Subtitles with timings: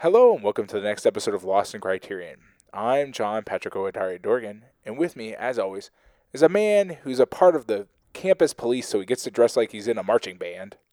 [0.00, 2.38] Hello and welcome to the next episode of Lost in Criterion.
[2.72, 5.90] I'm John Patrick Owatari Dorgan, and with me, as always,
[6.32, 9.56] is a man who's a part of the campus police, so he gets to dress
[9.56, 10.76] like he's in a marching band.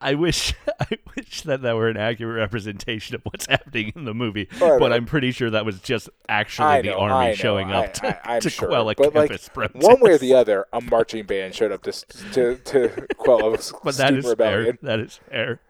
[0.00, 4.12] I wish I wish that that were an accurate representation of what's happening in the
[4.12, 4.94] movie, Oh, but no.
[4.94, 8.30] I'm pretty sure that was just actually I the army know, showing I- up to,
[8.30, 9.82] I, to sure, quell a but like campus protest.
[9.82, 11.92] one way or the other, a marching band showed up to
[12.32, 14.76] to, to quell a but that student rebellion.
[14.82, 14.96] fair.
[14.96, 15.60] That is fair.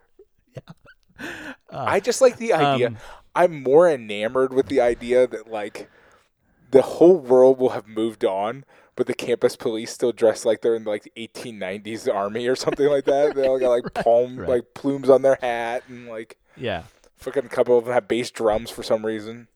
[1.70, 2.88] I just like the idea.
[2.88, 2.96] Um,
[3.34, 5.90] I'm more enamored with the idea that like
[6.70, 8.64] the whole world will have moved on,
[8.96, 12.86] but the campus police still dress like they're in like the 1890s army or something
[12.86, 13.34] like that.
[13.34, 14.48] They all got like palm right.
[14.48, 16.84] like plumes on their hat and like Yeah.
[17.16, 19.48] fucking couple of them have bass drums for some reason.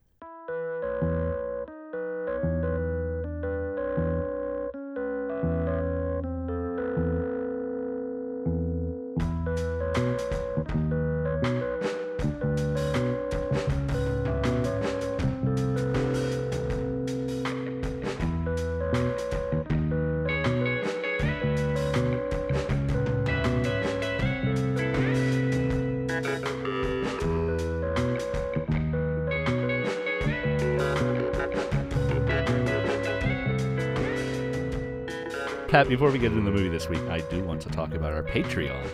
[35.78, 38.12] Pat, before we get into the movie this week, I do want to talk about
[38.12, 38.84] our Patreon.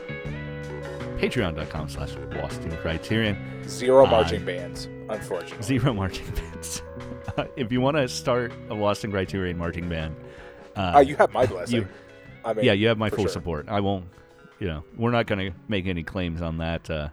[1.18, 3.38] Patreon.com slash Lost in Criterion.
[3.66, 5.62] Zero Uh, marching bands, unfortunately.
[5.62, 6.82] Zero marching bands.
[7.38, 10.14] Uh, if you want to start a Lost Criterion marching band,
[10.76, 11.74] uh, Uh, you have my blessing.
[11.76, 11.88] you-
[12.44, 13.28] I mean, yeah, you have my full sure.
[13.30, 13.66] support.
[13.70, 14.04] I won't,
[14.60, 17.08] you know, we're not going to make any claims on that, uh,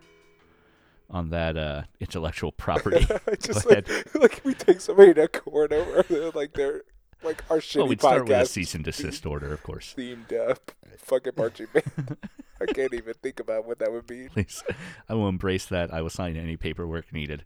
[1.09, 3.07] on that uh, intellectual property.
[3.41, 6.03] Just like, like we take somebody to court over
[6.35, 6.81] like they're
[7.23, 9.93] like our shitty well, we'd start with a podcast cease and desist order, of course.
[9.97, 12.17] themed up fucking marching band.
[12.61, 14.27] I can't even think about what that would be.
[14.33, 14.63] Please,
[15.09, 15.93] I will embrace that.
[15.93, 17.43] I will sign any paperwork needed.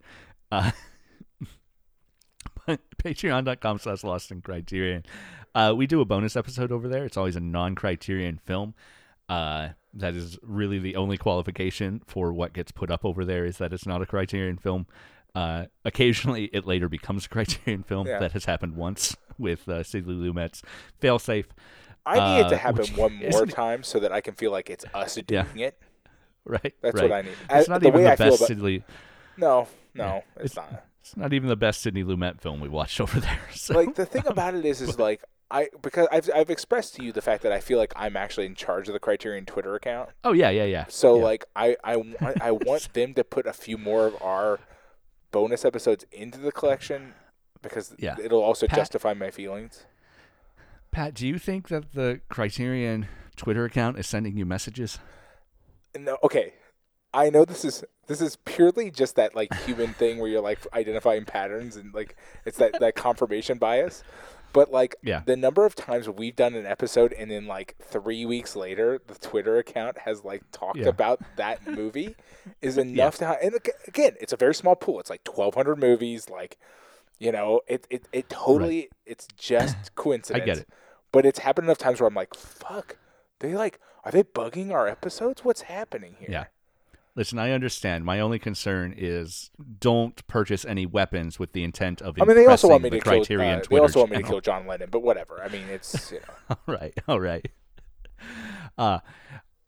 [0.52, 0.72] Uh,
[3.04, 5.04] Patreon.com slash Lost in Criterion.
[5.54, 7.06] Uh, we do a bonus episode over there.
[7.06, 8.74] It's always a non-Criterion film.
[9.30, 13.58] Uh, that is really the only qualification for what gets put up over there is
[13.60, 14.88] that it's not a Criterion film.
[15.34, 18.08] Uh, occasionally, it later becomes a Criterion film.
[18.08, 18.20] Yeah.
[18.20, 20.62] That has happened once with uh, Sidney Lumet's
[21.02, 21.46] Failsafe.
[22.06, 24.52] I need it to Uh, happen which one more time so that I can feel
[24.52, 25.68] like it's us doing Yeah.
[25.68, 25.82] it.
[26.46, 26.76] Right.
[26.82, 27.10] That's right.
[27.10, 27.34] what I need.
[27.50, 28.84] It's I- not the even the I best Sidney.
[29.38, 30.86] no, no, it's, It's- not.
[31.02, 33.40] It's not even the best Sidney Lumet film we watched over there.
[33.54, 33.76] So.
[33.76, 37.12] Like the thing about it is, is like I because I've I've expressed to you
[37.12, 40.10] the fact that I feel like I'm actually in charge of the Criterion Twitter account.
[40.24, 40.86] oh yeah, yeah, yeah.
[40.90, 41.24] So Yeah.
[41.24, 44.60] like I I want I want them to put a few more of our
[45.32, 47.14] bonus episodes into the collection
[47.62, 48.16] because Yeah.
[48.24, 49.86] it'll also Pat- justify my feelings.
[50.92, 55.00] Pat, do you think that the Criterion Twitter account is sending you messages?
[55.98, 56.54] No, okay.
[57.14, 60.60] I know this is this is purely just that like human thing where you're like
[60.74, 64.04] identifying patterns and like it's that that confirmation bias.
[64.54, 65.22] But like Yeah.
[65.26, 69.16] the number of times we've done an episode and then like three weeks later the
[69.16, 70.88] Twitter account has like talked Yeah.
[70.88, 72.16] about that movie
[72.62, 73.56] is enough to ha- and
[73.88, 75.00] again it's a very small pool.
[75.02, 76.30] It's like twelve hundred movies.
[76.30, 76.58] Like
[77.20, 80.42] you know it it, it totally it's just coincidence.
[80.42, 80.70] I get it.
[81.12, 82.98] But it's happened enough times where I'm like fuck.
[83.40, 85.44] They like are they bugging our episodes?
[85.44, 86.30] What's happening here?
[86.30, 86.46] Yeah.
[87.16, 88.04] Listen, I understand.
[88.04, 89.50] My only concern is
[89.80, 93.00] don't purchase any weapons with the intent of I mean, they also want me to
[93.00, 93.22] kill.
[93.22, 95.42] Uh, they also want me to kill John Lennon, but whatever.
[95.42, 96.58] I mean, it's you know.
[96.68, 97.50] All right, all right.
[98.78, 99.00] Uh,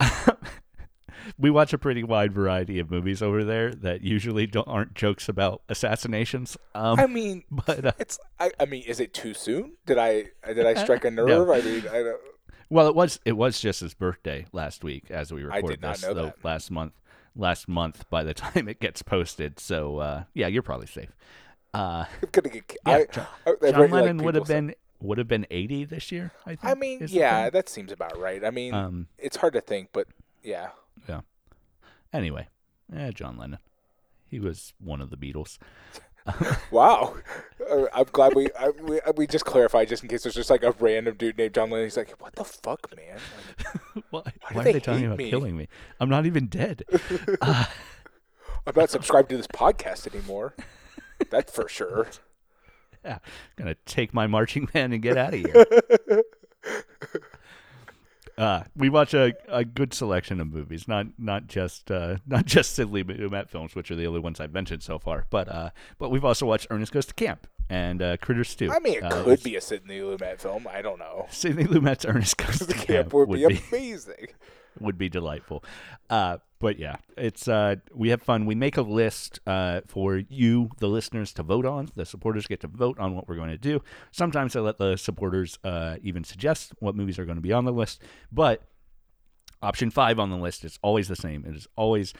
[1.38, 5.28] we watch a pretty wide variety of movies over there that usually don't, aren't jokes
[5.28, 6.56] about assassinations.
[6.74, 8.18] Um, I mean, but uh, it's.
[8.38, 9.72] I, I mean, is it too soon?
[9.86, 11.26] Did I did I strike a No.
[11.26, 11.50] nerve?
[11.50, 12.20] I mean, I don't.
[12.70, 15.82] well, it was it was just his birthday last week as we I recorded did
[15.82, 16.02] not this.
[16.04, 16.44] know though, that.
[16.44, 16.92] last month.
[17.36, 21.10] Last month, by the time it gets posted, so uh, yeah, you're probably safe.
[21.72, 22.76] Uh, I'm gonna get.
[22.86, 25.46] Yeah, I, John- I, I've John read, like, Lennon would have been would have been
[25.50, 26.32] 80 this year.
[26.44, 26.64] I think.
[26.64, 28.44] I mean, yeah, that seems about right.
[28.44, 29.06] I mean, Um.
[29.18, 30.08] it's hard to think, but
[30.42, 30.68] yeah.
[32.12, 32.48] Anyway,
[32.94, 33.58] eh, John Lennon.
[34.26, 35.58] He was one of the Beatles.
[36.70, 37.14] Wow,
[37.70, 40.62] Uh, I'm glad we, I, we we just clarified just in case there's just like
[40.62, 41.86] a random dude named John Lennon.
[41.86, 43.18] He's like, what the fuck, man?
[43.94, 44.22] Like, Why,
[44.52, 45.30] why are they they talking about me?
[45.30, 45.68] killing me?
[46.00, 46.82] I'm not even dead.
[47.40, 47.64] uh,
[48.66, 50.54] I'm not subscribed to this podcast anymore.
[51.30, 52.08] That's for sure.
[53.02, 53.20] yeah, I'm
[53.56, 55.64] gonna take my marching band and get out of here.
[58.38, 62.74] Uh, we watch a, a good selection of movies, not not just uh, not just
[62.74, 66.10] Sidney Lumet films, which are the only ones I've mentioned so far, but uh, but
[66.10, 68.70] we've also watched Ernest Goes to Camp and uh, Critters 2.
[68.72, 70.66] I mean, it Uh, could be a Sidney Lumet film.
[70.70, 71.26] I don't know.
[71.30, 74.28] Sidney Lumet's Ernest Goes to Camp camp would be would be amazing.
[74.80, 75.64] would be delightful.
[76.08, 78.46] Uh, but yeah, it's uh, we have fun.
[78.46, 81.88] We make a list uh, for you, the listeners, to vote on.
[81.94, 83.82] The supporters get to vote on what we're going to do.
[84.10, 87.64] Sometimes I let the supporters uh, even suggest what movies are going to be on
[87.64, 88.02] the list.
[88.32, 88.62] But
[89.62, 91.44] option five on the list is always the same.
[91.46, 92.12] It is always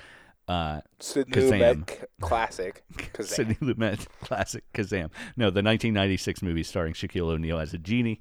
[0.49, 1.43] uh, Sidney.
[1.43, 2.85] Lumet classic.
[2.97, 3.25] Kazam.
[3.27, 5.11] Sidney Lumet classic Kazam.
[5.37, 8.21] No, the 1996 movie starring Shaquille O'Neal as a genie.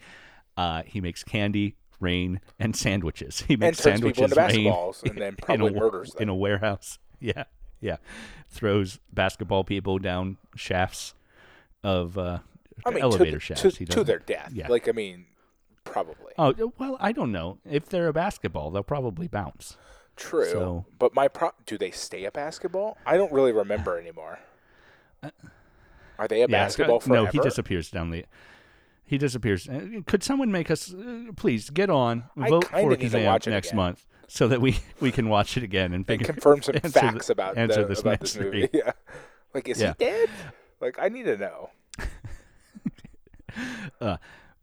[0.58, 3.42] Uh, he makes candy, rain, and sandwiches.
[3.48, 6.24] He makes sandwiches into rain basketballs and then in a, probably murders them.
[6.24, 7.00] in a warehouse.
[7.20, 7.46] Yeah,
[7.82, 7.98] yeah.
[8.50, 11.16] Throws basketball people down shafts
[11.84, 12.40] of uh,
[12.86, 13.62] I mean, elevator to, shafts.
[13.78, 14.52] to, to their death.
[14.54, 14.68] Yeah.
[14.68, 15.26] Like I mean,
[15.84, 17.58] probably Oh well, I don't know.
[17.68, 19.78] If they're a basketball, they'll probably bounce.
[20.16, 20.46] true.
[20.52, 22.98] So- But my pro, do they stay a basketball?
[23.06, 24.38] I don't really remember anymore.
[26.20, 27.30] Are they a Uh, Yeah, basketball No, forever?
[27.32, 28.26] he disappears down the.
[29.08, 29.68] He disappears.
[29.68, 33.76] Uh, Could someone make us uh, please get on I vote for Kazam next again.
[33.78, 37.00] month so that we we can watch it again and and confirm some answer the-
[37.00, 38.70] facts about answer the, this about this movie.
[38.74, 38.92] Yeah.
[39.54, 39.94] Like, is Yeah.
[39.98, 40.30] he dead?
[40.82, 41.70] Like, I need to know.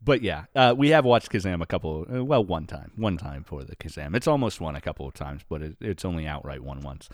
[0.07, 2.07] But yeah, uh, we have watched Kazam a couple.
[2.15, 4.15] Uh, well, one time, one time for the Kazam.
[4.15, 7.09] It's almost won a couple of times, but it, it's only outright won once.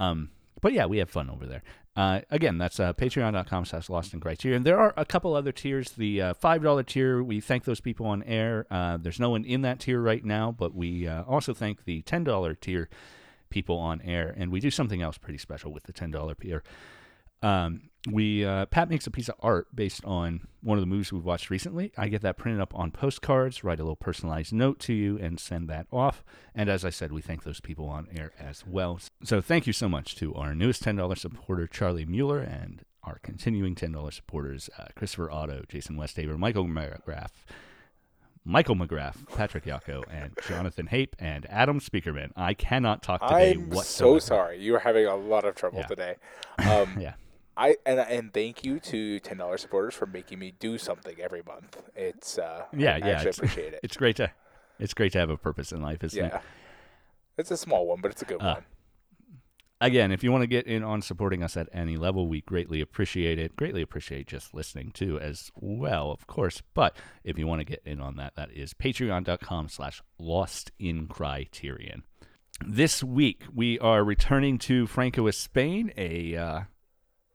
[0.00, 0.30] Um,
[0.60, 1.62] but yeah, we have fun over there.
[1.94, 4.62] Uh, again, that's uh, patreon.com slash lost in criterion.
[4.62, 5.90] There are a couple other tiers.
[5.90, 8.66] The uh, $5 tier, we thank those people on air.
[8.70, 12.02] Uh, there's no one in that tier right now, but we uh, also thank the
[12.02, 12.88] $10 tier
[13.50, 14.34] people on air.
[14.36, 16.62] And we do something else pretty special with the $10 tier.
[17.42, 21.12] Um, we uh, Pat makes a piece of art based on one of the movies
[21.12, 21.92] we've watched recently.
[21.96, 25.38] I get that printed up on postcards, write a little personalized note to you, and
[25.38, 26.24] send that off.
[26.54, 28.98] And as I said, we thank those people on air as well.
[29.22, 33.18] So thank you so much to our newest ten dollars supporter, Charlie Mueller, and our
[33.22, 37.30] continuing ten dollars supporters, uh, Christopher Otto, Jason Westhaver, Michael McGrath.
[38.44, 42.32] Michael McGrath, Patrick Yako, and Jonathan Hape, and Adam Speakerman.
[42.34, 44.18] I cannot talk today I'm whatsoever.
[44.18, 44.58] so sorry.
[44.60, 45.86] You are having a lot of trouble Yeah.
[45.86, 46.16] today.
[46.58, 47.14] Um, Yeah.
[47.56, 51.42] I and and thank you to ten dollars supporters for making me do something every
[51.46, 51.82] month.
[51.94, 53.80] It's uh, Yeah, I yeah, actually it's- appreciate it.
[53.82, 54.30] It's great to
[54.78, 56.28] it's great to have a purpose in life, isn't it?
[56.32, 56.40] yeah,
[57.36, 58.64] it's a small one, but it's a good Uh, one.
[59.80, 62.80] Again, if you want to get in on supporting us at any level, we greatly
[62.80, 63.56] appreciate it.
[63.56, 66.62] Greatly appreciate just listening too as well, of course.
[66.72, 71.08] But if you want to get in on that, that is patreon.com slash lost in
[71.08, 72.04] criterion.
[72.64, 76.60] This week we are returning to Francoist Spain, a uh,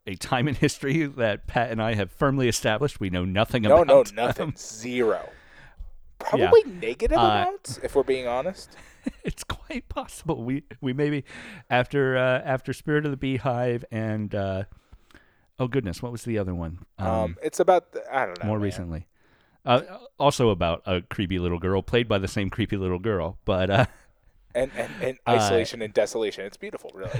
[0.07, 3.81] a time in history that Pat and I have firmly established we know nothing No,
[3.81, 3.88] about.
[3.88, 4.54] no, no, nothing.
[4.57, 5.30] Zero.
[6.19, 8.75] Probably negative Uh, amounts, if we're being honest.
[9.24, 10.44] it's quite possible.
[10.44, 11.24] We we maybe
[11.69, 14.63] after uh, after Spirit of the Beehive and uh,
[15.59, 16.80] oh goodness, what was the other one?
[16.98, 18.48] Um, it's about the, I don't know.
[18.48, 18.63] more man.
[18.63, 19.07] recently.
[19.65, 19.81] Uh,
[20.18, 23.86] also about a creepy little girl played by the same creepy little girl, but uh,
[24.56, 26.45] and and, and Uh, isolation and desolation.
[26.45, 27.19] It's beautiful, really.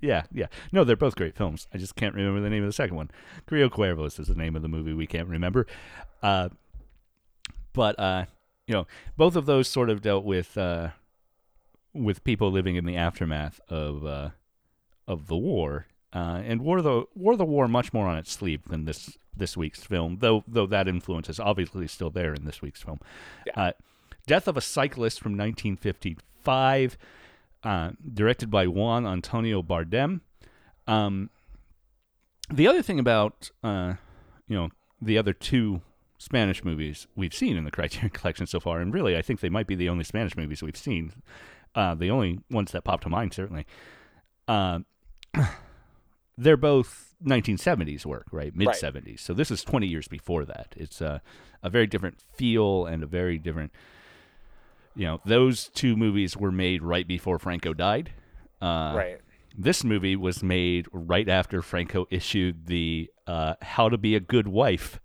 [0.00, 0.46] Yeah, yeah.
[0.72, 1.66] No, they're both great films.
[1.72, 3.10] I just can't remember the name of the second one.
[3.46, 5.66] Cría Cuervos is the name of the movie we can't remember.
[6.22, 6.48] Uh,
[7.72, 8.24] but uh,
[8.66, 8.86] you know,
[9.16, 10.90] both of those sort of dealt with uh,
[11.94, 14.30] with people living in the aftermath of uh,
[15.06, 18.62] of the war, uh, and wore the wore the war much more on its sleeve
[18.68, 20.18] than this this week's film.
[20.20, 23.00] Though though that influence is obviously still there in this week's film.
[23.46, 23.52] Yeah.
[23.56, 23.72] Uh,
[24.26, 26.96] Death of a Cyclist from 1955,
[27.64, 30.20] uh, directed by Juan Antonio Bardem.
[30.86, 31.30] Um,
[32.50, 33.94] the other thing about uh,
[34.48, 34.68] you know
[35.00, 35.80] the other two
[36.18, 39.48] Spanish movies we've seen in the Criterion Collection so far, and really I think they
[39.48, 41.12] might be the only Spanish movies we've seen,
[41.74, 43.66] uh, the only ones that pop to mind certainly.
[44.48, 44.80] Uh,
[46.38, 48.54] they're both 1970s work, right?
[48.54, 49.20] Mid 70s.
[49.20, 50.74] So this is 20 years before that.
[50.76, 51.22] It's a
[51.62, 53.72] a very different feel and a very different.
[54.94, 58.10] You know, those two movies were made right before Franco died.
[58.60, 59.20] Uh, right.
[59.58, 64.48] this movie was made right after Franco issued the uh, "How to Be a Good
[64.48, 65.00] Wife"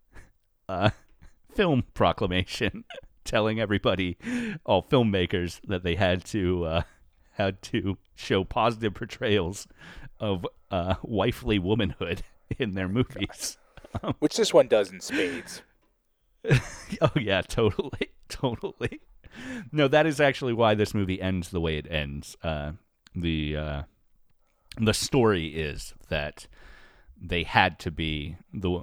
[0.69, 0.91] uh,
[1.55, 2.83] film proclamation,
[3.23, 4.17] telling everybody,
[4.65, 6.81] all filmmakers, that they had to uh,
[7.31, 9.67] had to show positive portrayals
[10.19, 12.23] of uh, wifely womanhood
[12.59, 13.57] in their movies.
[14.19, 15.61] Which this one does in spades.
[17.01, 18.99] oh yeah, totally, totally.
[19.71, 22.35] No, that is actually why this movie ends the way it ends.
[22.43, 22.73] Uh,
[23.15, 23.83] the uh,
[24.79, 26.47] the story is that
[27.19, 28.81] they had to be the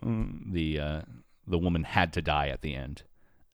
[0.50, 1.00] the uh,
[1.46, 3.02] the woman had to die at the end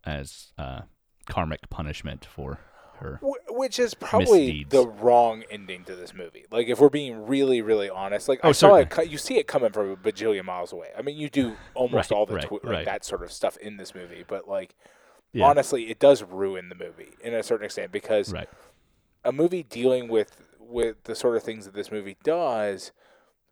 [0.05, 0.81] as uh,
[1.29, 2.59] karmic punishment for
[2.99, 3.21] her.
[3.49, 4.71] Which is probably Misdeeds.
[4.71, 6.45] the wrong ending to this movie.
[6.51, 9.11] Like, if we're being really, really honest, like Oh, I saw it, certainly.
[9.11, 10.89] you see it coming from a bajillion miles away.
[10.97, 12.75] I mean, you do almost Right, all the right, twi- right.
[12.77, 14.75] like that sort of stuff in this movie, but like
[15.33, 18.49] Yeah, honestly, it does ruin the movie in a certain extent because right.
[19.25, 22.93] a movie dealing with with the sort of things that this movie does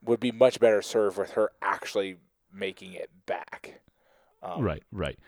[0.03, 2.17] would be much better served with her actually
[2.53, 3.81] making it back.
[4.43, 5.19] Um, right, right.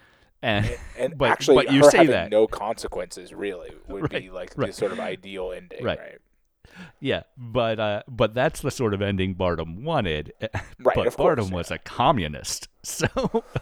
[0.42, 2.30] And, And, and but, actually, but you her say having that.
[2.30, 4.69] no consequences really would be like right.
[4.69, 5.99] the sort of ideal ending, Right.
[5.99, 6.19] right?
[7.00, 10.33] Yeah, but uh, but that's the sort of ending Bardem wanted.
[10.83, 13.07] Right, but of course, was a communist, so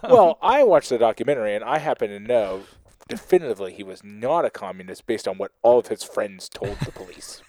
[0.04, 2.62] Well, I watched the documentary, and I happen to know
[3.08, 6.92] definitively he was not a communist based on what all of his friends told the
[6.92, 7.42] police.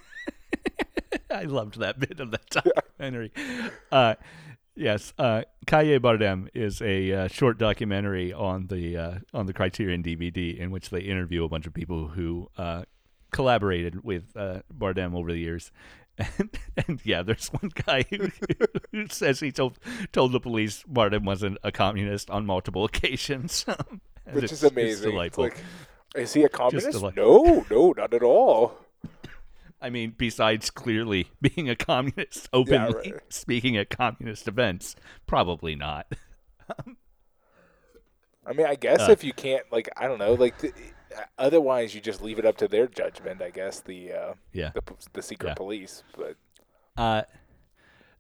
[1.32, 3.32] I loved that bit of that documentary.
[3.92, 4.16] Uh,
[4.76, 10.02] yes, uh, Calle Bardem is a uh, short documentary on the uh, on the Criterion
[10.02, 12.84] DVD in which they interview a bunch of people who uh,
[13.32, 15.72] collaborated with uh, Bardem over the years.
[16.38, 18.28] And, and yeah, there's one guy who,
[18.92, 19.80] who says he told
[20.12, 23.66] told the police Bardem wasn't a communist on multiple occasions,
[24.34, 24.92] Which it's- is amazing.
[24.92, 25.44] It's delightful.
[25.46, 25.58] like,
[26.16, 27.02] is he a communist?
[27.16, 28.78] no, no, not at all.
[29.82, 33.22] I mean, besides clearly being a communist, openly right.
[33.30, 34.96] speaking at communist events,
[35.28, 36.08] probably not.
[38.46, 39.12] I mean, I guess Uh.
[39.12, 40.74] if you can't, like, I don't know, like, th-
[41.38, 43.42] otherwise you just leave it up to their judgment.
[43.42, 44.72] I guess the uh, Yeah.
[44.74, 44.82] the,
[45.14, 45.54] the secret Yeah.
[45.56, 46.36] police, but
[46.98, 47.24] Uh,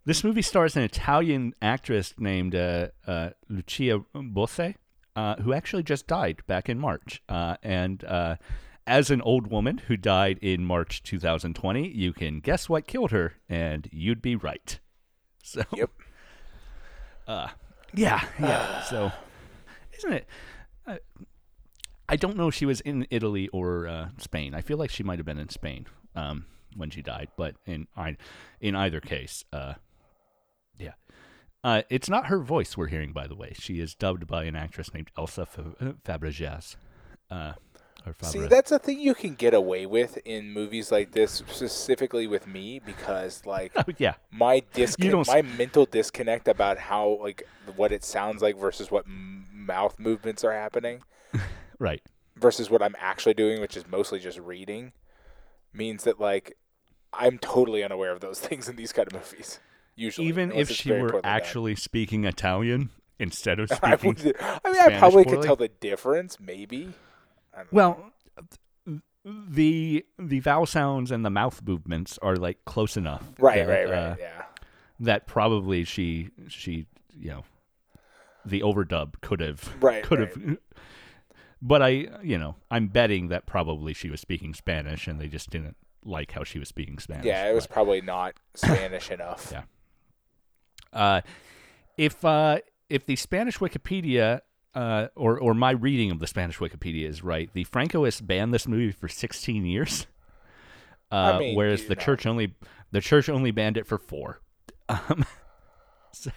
[0.06, 4.76] this movie stars an Italian actress named uh, uh, Lucia Bosè,
[5.20, 7.22] uh, who actually just died back in March.
[7.28, 8.38] Uh, and uh,
[8.88, 13.34] as an old woman who died in March 2020, you can guess what killed her,
[13.50, 14.80] and you'd be right.
[15.42, 15.90] So, Yep.
[17.26, 17.48] Uh,
[17.96, 18.84] yeah, yeah.
[18.84, 19.12] so,
[19.98, 20.28] isn't it?
[20.86, 20.98] Uh,
[22.08, 24.54] I don't know if she was in Italy or uh, Spain.
[24.54, 26.46] I feel like she might have been in Spain um,
[26.76, 27.88] when she died, but in
[28.62, 29.74] in either case, uh.
[31.64, 33.54] Uh, it's not her voice we're hearing, by the way.
[33.60, 36.78] She is dubbed by an actress named Elsa Fa- Fabregas.
[37.30, 37.54] Uh,
[38.06, 42.28] or See, that's a thing you can get away with in movies like this, specifically
[42.28, 44.96] with me, because like Oh, yeah, my s-
[45.28, 50.46] my mental disconnect about how like what it sounds like versus what m- mouth movements
[50.46, 51.04] are happening
[51.80, 52.02] right.
[52.38, 54.94] versus what I'm actually doing, which is mostly just reading,
[55.74, 56.56] means that like
[57.12, 59.60] I'm totally unaware of those things in these kind of movies.
[60.00, 62.90] Usually, Even if she were poorly actually speaking Italian
[63.20, 66.94] instead of I, speaking would, I mean, I Spanish probably could tell the difference, maybe.
[67.54, 67.78] I don't know.
[67.78, 68.12] Well,
[69.26, 73.24] the the vowel sounds and the mouth movements are like close enough.
[73.38, 74.44] right, that, right, right, uh, yeah.
[75.02, 76.86] that probably she she
[77.20, 77.44] you know
[78.46, 80.34] the overdub could have Right, could right.
[80.34, 80.58] have.
[81.62, 81.90] But I
[82.24, 85.76] you know I'm betting that probably she was speaking Spanish and they just didn't
[86.06, 87.26] like how she was speaking Spanish.
[87.26, 89.50] Yeah, it was but- probably not Spanish enough.
[89.52, 89.64] Yeah.
[90.94, 91.22] Uh,
[91.98, 94.42] if uh, if the Spanish Wikipedia
[94.76, 98.68] uh, or or my reading of the Spanish Wikipedia is right, the Francoists banned this
[98.68, 100.08] movie for 16 years,
[101.12, 102.02] uh, mean, whereas the know.
[102.02, 102.56] church only
[102.92, 104.42] the church only banned it for four.
[104.90, 105.24] Um,
[106.12, 106.32] so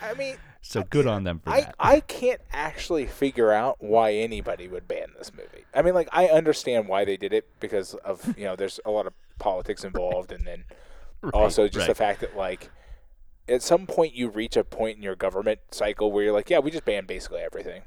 [0.00, 1.74] I mean, so good on them for I, that.
[1.78, 5.64] I can't actually figure out why anybody would ban this movie.
[5.74, 8.90] I mean, like, I understand why they did it because of, you know, there's a
[8.90, 10.64] lot of politics involved, and then
[11.22, 12.70] Right, also just the fact that, like,
[13.48, 16.58] at some point you reach a point in your government cycle where you're like, yeah,
[16.58, 17.82] we just banned basically everything.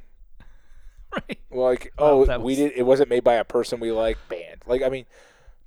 [1.13, 1.39] right.
[1.49, 2.71] Well, like, Well, oh, that we was- did.
[2.75, 4.17] It wasn't made by a person we like.
[4.29, 4.61] Banned.
[4.67, 5.05] Like, I mean,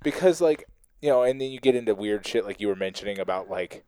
[0.01, 0.65] because like
[1.01, 3.83] you know, and then you get into weird shit like you were mentioning about like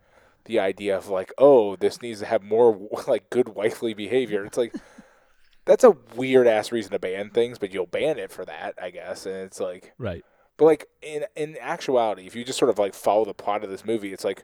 [0.45, 4.45] the idea of like, oh, this needs to have more like good wifely behavior.
[4.45, 4.75] It's like
[5.65, 8.91] that's a weird ass reason to ban things, but you'll ban it for that, I
[8.91, 9.25] guess.
[9.25, 10.24] And it's like, Right.
[10.57, 13.69] but like in in actuality, if you just sort of like follow the plot of
[13.69, 14.43] this movie, it's like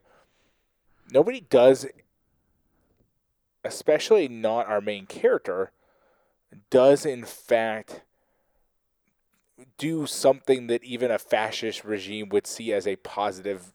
[1.12, 1.86] nobody does,
[3.63, 5.72] especially not our main character,
[6.70, 8.01] does in fact
[9.77, 13.74] do something that even a fascist regime would see as a positive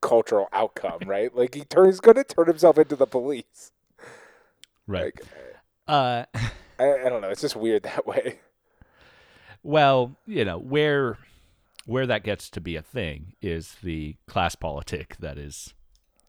[0.00, 1.34] cultural outcome, right?
[1.36, 3.72] Like he turn, he's going to turn himself into the police.
[4.86, 5.12] Right.
[5.14, 5.24] Like
[5.86, 6.24] Uh,
[6.78, 8.40] I, I don't know, it's just weird that way.
[9.62, 11.18] well, you know where
[11.86, 15.74] where that gets to be a thing is the class politic that is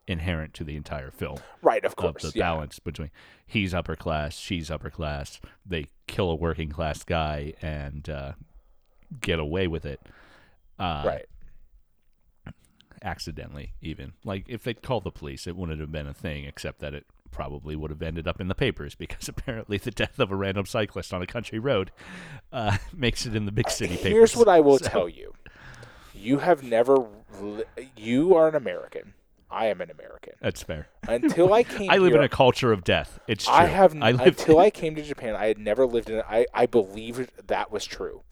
[0.08, 1.38] inherent to the entire film.
[1.62, 2.22] Right, of of course.
[2.22, 2.42] the yeah.
[2.44, 3.10] balance between
[3.46, 5.40] he's upper class, she's upper class.
[5.64, 8.32] They kill a working class guy and uh,
[9.20, 10.00] get away with it.
[10.78, 11.26] Uh, Right.
[13.04, 16.44] Accidentally, even like if they'd called the police, it wouldn't have been a thing.
[16.44, 20.20] Except that it probably would have ended up in the papers because apparently the death
[20.20, 21.90] of a random cyclist on a country road
[22.52, 24.12] uh, makes it in the big city papers.
[24.12, 25.34] Here's what I will So- tell you.
[26.14, 27.08] You have never
[27.96, 29.14] you are an American.
[29.52, 30.32] I am an American.
[30.40, 30.88] That's fair.
[31.06, 33.20] Until I came I live here, in a culture of death.
[33.28, 33.52] It's true.
[33.54, 35.34] I have I until I came to Japan.
[35.36, 36.22] I had never lived in.
[36.28, 38.22] I I believed that was true,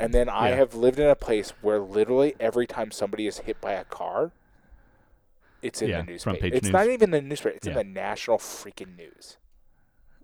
[0.00, 0.56] And then I Yeah.
[0.56, 4.32] have lived in a place where literally every time somebody is hit by a car,
[5.62, 6.46] it's in Yeah, the newspaper.
[6.46, 6.72] It's news.
[6.72, 7.56] not even the newspaper.
[7.56, 9.38] It's in the national freaking news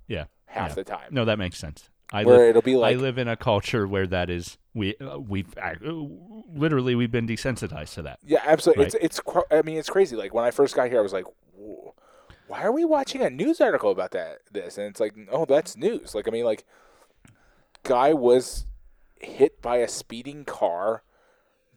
[0.07, 0.25] Yeah.
[0.47, 0.75] half Yeah.
[0.75, 1.09] the time.
[1.11, 1.91] No, that makes sense.
[2.15, 4.95] I where live, it'll be like I live in a culture where that is we
[4.99, 5.75] uh, we've uh,
[6.55, 8.21] literally we've been desensitized to that.
[8.25, 8.85] Yeah, absolutely.
[8.85, 8.95] Right.
[8.95, 9.21] It's it's.
[9.21, 10.15] cr- I mean, it's crazy.
[10.15, 11.25] Like when I first got here, I was like,
[12.47, 15.77] "Why are we watching a news article about that?" This and it's like, "Oh, that's
[15.77, 16.65] news." Like I mean, like,
[17.83, 18.67] guy was
[19.21, 21.03] hit by a speeding car.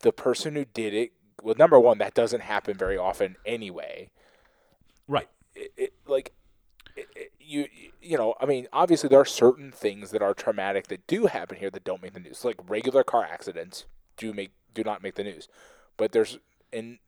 [0.01, 4.12] The person who did it, well, number one, that doesn't happen very often anyway.
[5.08, 5.27] Right.
[5.56, 6.34] It, it like,
[7.48, 7.68] you
[8.01, 11.58] you know, I mean, obviously there are certain things that are traumatic that do happen
[11.58, 12.44] here that don't make the news.
[12.46, 13.86] Like regular car accidents
[14.18, 15.48] do make do not make the news,
[15.96, 16.39] but there's
[16.74, 17.00] and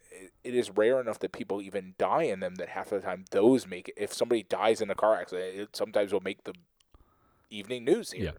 [0.43, 3.25] it is rare enough that people even die in them that half of the time
[3.31, 3.95] those make it.
[3.97, 6.53] If somebody dies in a car accident, it sometimes will make the
[7.49, 8.23] evening news here.
[8.25, 8.31] Yeah.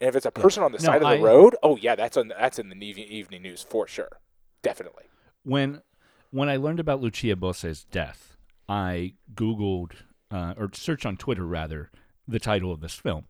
[0.00, 1.94] And if it's a person on the No, side of the I- road, oh yeah,
[1.94, 4.20] that's on that's in the evening evening news for sure,
[4.62, 5.04] definitely.
[5.42, 5.82] When
[6.30, 8.36] when I learned about Lucia Bosè's death,
[8.68, 9.92] I googled
[10.30, 11.90] uh, or search on Twitter rather
[12.28, 13.26] the title of this film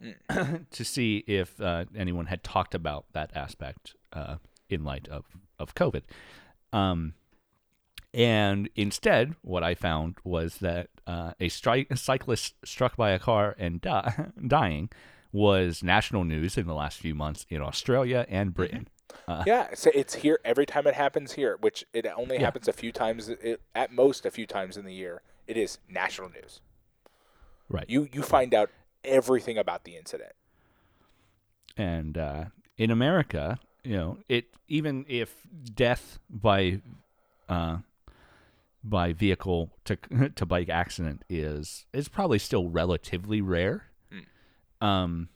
[0.70, 4.36] to see if uh, anyone had talked about that aspect uh,
[4.68, 5.24] in light of
[5.58, 6.02] of COVID.
[6.72, 7.14] Um,
[8.12, 13.18] and instead, what I found was that uh, a, stri- a cyclist struck by a
[13.18, 14.90] car and di- dying
[15.32, 18.86] was national news in the last few months in Australia and Britain.
[19.26, 22.42] Uh, Yeah, so it's here every time it happens here, which it only Yeah.
[22.44, 25.22] happens a few times, it, at most a few times in the year.
[25.46, 26.60] It is national news.
[27.68, 27.84] Right.
[27.88, 28.70] You you find out
[29.04, 30.32] everything about the incident.
[31.76, 32.44] and uh,
[32.78, 35.34] in America, you know, it even if
[35.74, 36.80] death by
[37.48, 37.78] uh,
[38.82, 39.96] by vehicle to
[40.36, 43.84] to bike accident is is probably still relatively rare.
[44.80, 45.28] Um,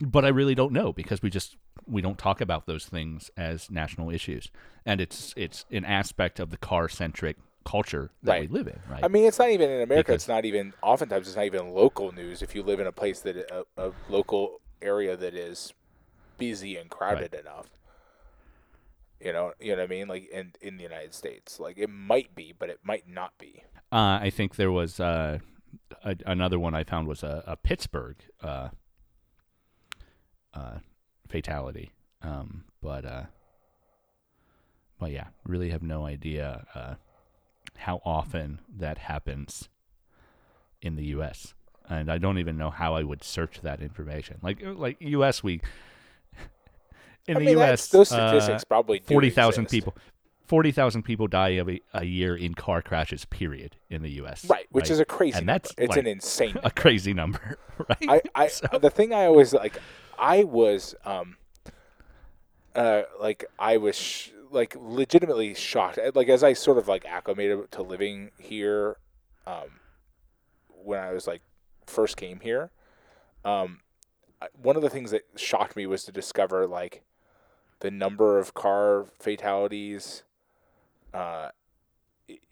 [0.00, 1.56] but I really don't know because we just
[1.86, 4.50] we don't talk about those things as national issues,
[4.84, 7.36] and it's it's an aspect of the car centric
[7.68, 8.40] culture that Right.
[8.50, 9.04] we live in, right?
[9.04, 10.12] I mean, it's not even in America.
[10.12, 10.72] Because- it's not even.
[10.82, 12.40] Oftentimes, it's not even local news.
[12.40, 15.74] If you live in a place that a, a local area that is
[16.38, 17.68] busy and crowded enough,
[19.20, 20.08] you know, you know what I mean.
[20.08, 23.64] Like in in the United States, like it might be, but it might not be.
[23.92, 25.38] Uh, I think there was uh,
[26.04, 28.68] a, another one I found was a, a Pittsburgh uh,
[30.54, 30.78] uh,
[31.28, 31.90] fatality,
[32.22, 33.24] um, but uh,
[34.98, 36.94] but yeah, really have no idea uh,
[37.78, 39.68] how often that happens
[40.82, 41.54] in the U.S.
[41.88, 44.38] And I don't even know how I would search that information.
[44.42, 45.42] Like like U.S.
[45.42, 45.60] we
[47.26, 47.88] in I the mean, U.S.
[47.88, 49.94] those uh, statistics probably do forty thousand people.
[50.46, 53.24] Forty thousand people die a, a year in car crashes.
[53.26, 54.46] Period in the U.S.
[54.48, 54.66] right?
[54.70, 55.36] Which is a crazy.
[55.36, 55.60] and number.
[55.60, 56.56] that's it's like, an insane.
[56.64, 58.22] a crazy number, right?
[58.34, 59.78] I, I the thing I always like
[60.18, 61.36] I was um
[62.74, 67.70] uh like I was sh- like legitimately shocked like as I sort of like acclimated
[67.72, 68.96] to living here
[69.46, 69.80] um
[70.68, 71.42] when I was like
[71.86, 72.70] first came here
[73.44, 73.80] um
[74.60, 77.02] one of the things that shocked me was to discover like
[77.80, 80.22] the number of car fatalities
[81.14, 81.48] uh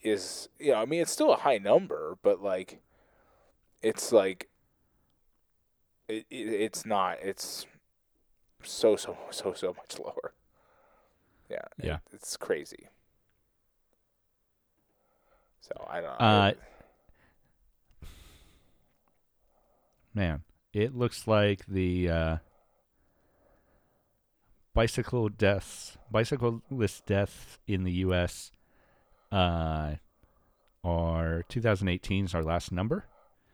[0.03, 2.81] is you know I mean it's still a high number but like
[3.83, 4.49] it's like
[6.09, 7.67] it, it it's not it's
[8.63, 10.33] so so so so much lower
[11.49, 11.99] yeah Yeah.
[12.13, 12.89] it's crazy
[15.61, 16.53] so i don't know Uh,
[20.15, 22.37] Man, it looks like the uh,
[24.73, 28.51] bicycle deaths, bicyclist deaths in the U.S.
[29.31, 29.97] Uh,
[30.83, 33.05] are 2018 is our last number,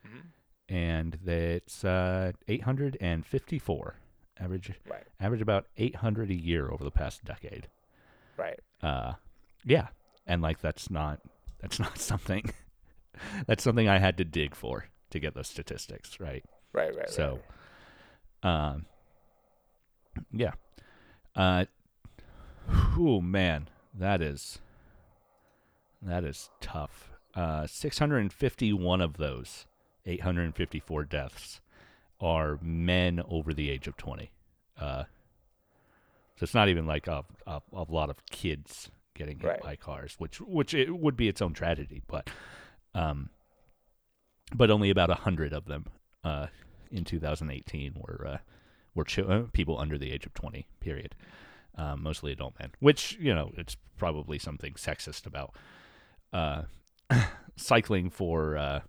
[0.06, 0.22] Mhm.
[0.68, 3.96] and that's uh, 854
[4.38, 4.72] average.
[4.88, 7.68] right Average about 800 a year over the past decade.
[8.36, 8.60] Right.
[8.82, 9.14] Uh
[9.64, 9.88] yeah.
[10.26, 11.20] And like that's not
[11.60, 12.52] that's not something
[13.46, 16.44] that's something i had to dig for to get those statistics right?
[16.72, 17.40] Right right so
[18.42, 18.72] right.
[18.72, 18.86] um
[20.32, 20.52] yeah.
[21.34, 21.64] Uh
[22.98, 24.58] oh man that is
[26.00, 27.10] that is tough.
[27.34, 29.66] Uh 651 of those
[30.04, 31.60] 854 deaths
[32.20, 34.30] are men over the age of 20
[34.80, 35.04] uh
[36.42, 39.62] so it's not even like a, a, a lot of kids getting hit Right.
[39.62, 42.28] by cars, which which it would be its own tragedy, but
[42.96, 43.30] um,
[44.52, 45.86] but only about a hundred of them
[46.24, 46.48] uh,
[46.90, 48.38] in 2018 were uh,
[48.92, 50.66] were ch- uh, people under the age of 20.
[50.80, 51.14] Period.
[51.76, 55.54] Um, mostly adult men, which you know it's probably something sexist about
[56.32, 56.62] uh,
[57.56, 58.80] cycling for uh,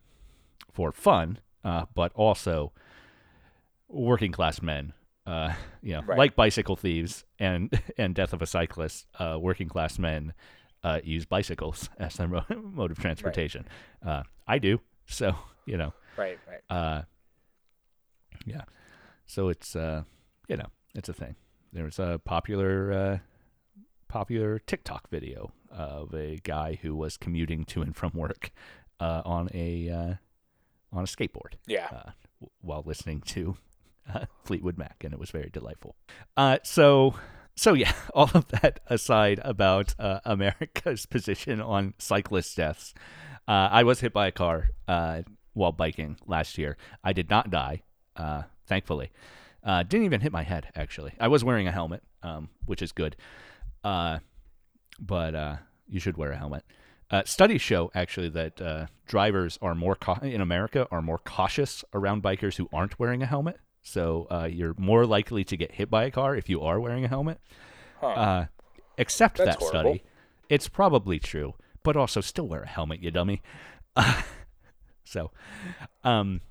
[0.72, 2.72] for fun, uh, but also
[3.88, 4.94] working class men
[5.26, 6.18] Uh, you know, Right.
[6.18, 10.34] like bicycle thieves and and death of a cyclist, uh, working class men
[10.84, 13.66] uh, use bicycles as their mo- mode of transportation.
[14.06, 16.62] Uh, I do, so you know, Right, right.
[16.76, 17.04] uh,
[18.46, 18.64] yeah.
[19.26, 20.04] So it's uh,
[20.48, 21.36] you know, it's a thing.
[21.72, 23.18] There was a popular uh,
[24.08, 28.52] popular TikTok video of a guy who was commuting to and from work
[29.00, 30.14] uh, on a uh,
[30.92, 31.86] on a skateboard Yeah.
[31.88, 33.56] uh, w- while listening to
[34.12, 35.96] uh, Fleetwood Mac, and it was very delightful.
[36.36, 37.16] Uh, so,
[37.56, 42.94] so yeah, all of that aside about uh, America's position on cyclist deaths,
[43.48, 45.22] uh, I was hit by a car uh,
[45.54, 46.78] while biking last year.
[47.04, 47.84] I did not die,
[48.16, 49.12] uh, thankfully.
[49.66, 51.14] Didn't even hit my head actually.
[51.20, 53.16] I was wearing a helmet, um, which is good.
[53.82, 56.64] But you should wear a helmet.
[57.14, 61.86] Uh, studies show actually that uh, drivers are more cau- in America are more cautious
[61.94, 63.60] around bikers who aren't wearing a helmet.
[63.84, 67.06] So uh, you're more likely to get hit by a car if you are wearing
[67.06, 67.40] a helmet.
[68.00, 68.08] Huh.
[68.08, 68.46] Uh,
[68.98, 69.80] except That's that horrible.
[69.80, 70.04] study,
[70.50, 73.42] it's probably true, but also still wear a helmet, you dummy.
[75.04, 75.32] so,
[76.04, 76.42] um,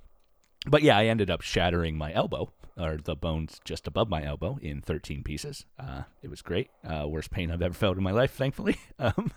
[0.67, 4.59] but yeah, I ended up shattering my elbow or the bones just above my elbow
[4.63, 5.67] in 13 pieces.
[5.79, 6.71] Uh, it was great.
[6.85, 8.77] Uh, worst pain I've ever felt in my life, thankfully.
[8.99, 9.33] Um,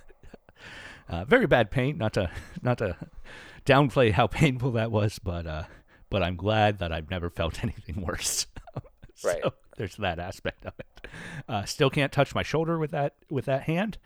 [1.07, 1.97] uh, very bad pain.
[1.97, 2.29] Not to
[2.61, 2.97] not to
[3.65, 5.63] downplay how painful that was, but uh,
[6.15, 8.47] but I'm glad that I've never felt anything worse.
[9.15, 9.43] so Right.
[9.75, 11.07] there's that aspect of it.
[11.49, 13.97] Uh, still can't touch my shoulder with that with that hand.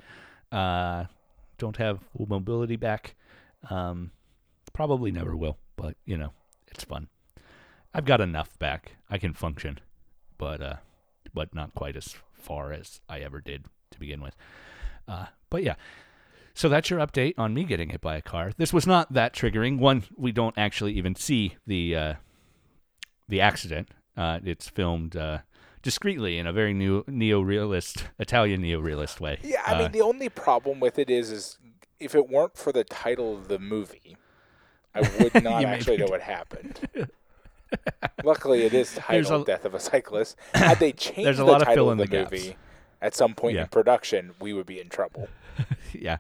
[0.51, 1.03] Uh,
[1.59, 3.13] don't have mobility back.
[3.69, 4.09] Um,
[4.73, 6.33] probably never will, but you know,
[6.69, 7.09] it's fun.
[7.93, 8.95] I've got enough back.
[9.07, 9.77] I can function,
[10.39, 10.75] but uh,
[11.31, 14.35] but not quite as far as I ever did to begin with.
[15.07, 15.75] Uh, but yeah.
[16.59, 18.51] So that's your update on me getting hit by a car.
[18.57, 19.77] This was not that triggering.
[19.79, 22.13] One, we don't actually even see the uh,
[23.29, 23.91] the accident.
[24.17, 25.37] Uh, it's filmed uh,
[25.81, 29.39] discreetly in a very new neo-realist Italian neo-realist way.
[29.41, 31.57] Yeah, I Uh, mean the only problem with it is is
[31.97, 34.17] if it weren't for the title of the movie,
[34.93, 36.81] I would not actually know what happened.
[38.25, 41.51] Luckily, it is titled a- "Death of a Cyclist." Had they changed There's a the
[41.53, 42.57] lot of title of in the, the movie
[43.01, 43.61] at some point Yeah.
[43.61, 45.29] in production, we would be in trouble.
[45.93, 46.17] yeah.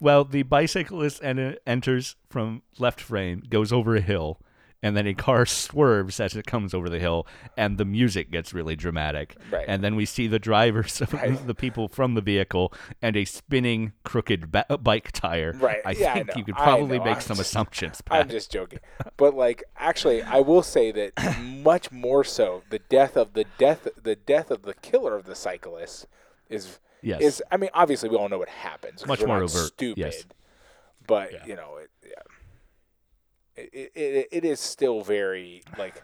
[0.00, 4.38] Well, the bicyclist en- enters from left frame, goes over a hill,
[4.82, 8.54] and then a car swerves as it comes over the hill, and the music gets
[8.54, 9.36] really dramatic.
[9.50, 9.66] Right.
[9.68, 11.46] And then we see the drivers, Right.
[11.46, 15.52] the people from the vehicle, and a spinning crooked ba- bike tire.
[15.58, 15.82] Right.
[15.84, 16.34] I Yeah, think know.
[16.36, 18.02] you could probably make I'm some just- assumptions.
[18.10, 18.78] I'm just joking,
[19.18, 23.86] but like actually, I will say that much more so, the death of the death,
[24.02, 26.06] the death of the killer of the cyclist
[26.48, 27.20] is Yes.
[27.22, 27.42] is.
[27.50, 29.06] I mean, obviously, we all know what happens.
[29.06, 30.24] Much more overt, Stupid, yes.
[31.06, 31.46] but Yeah.
[31.46, 36.02] you know, it, yeah, it, it, it, is still very like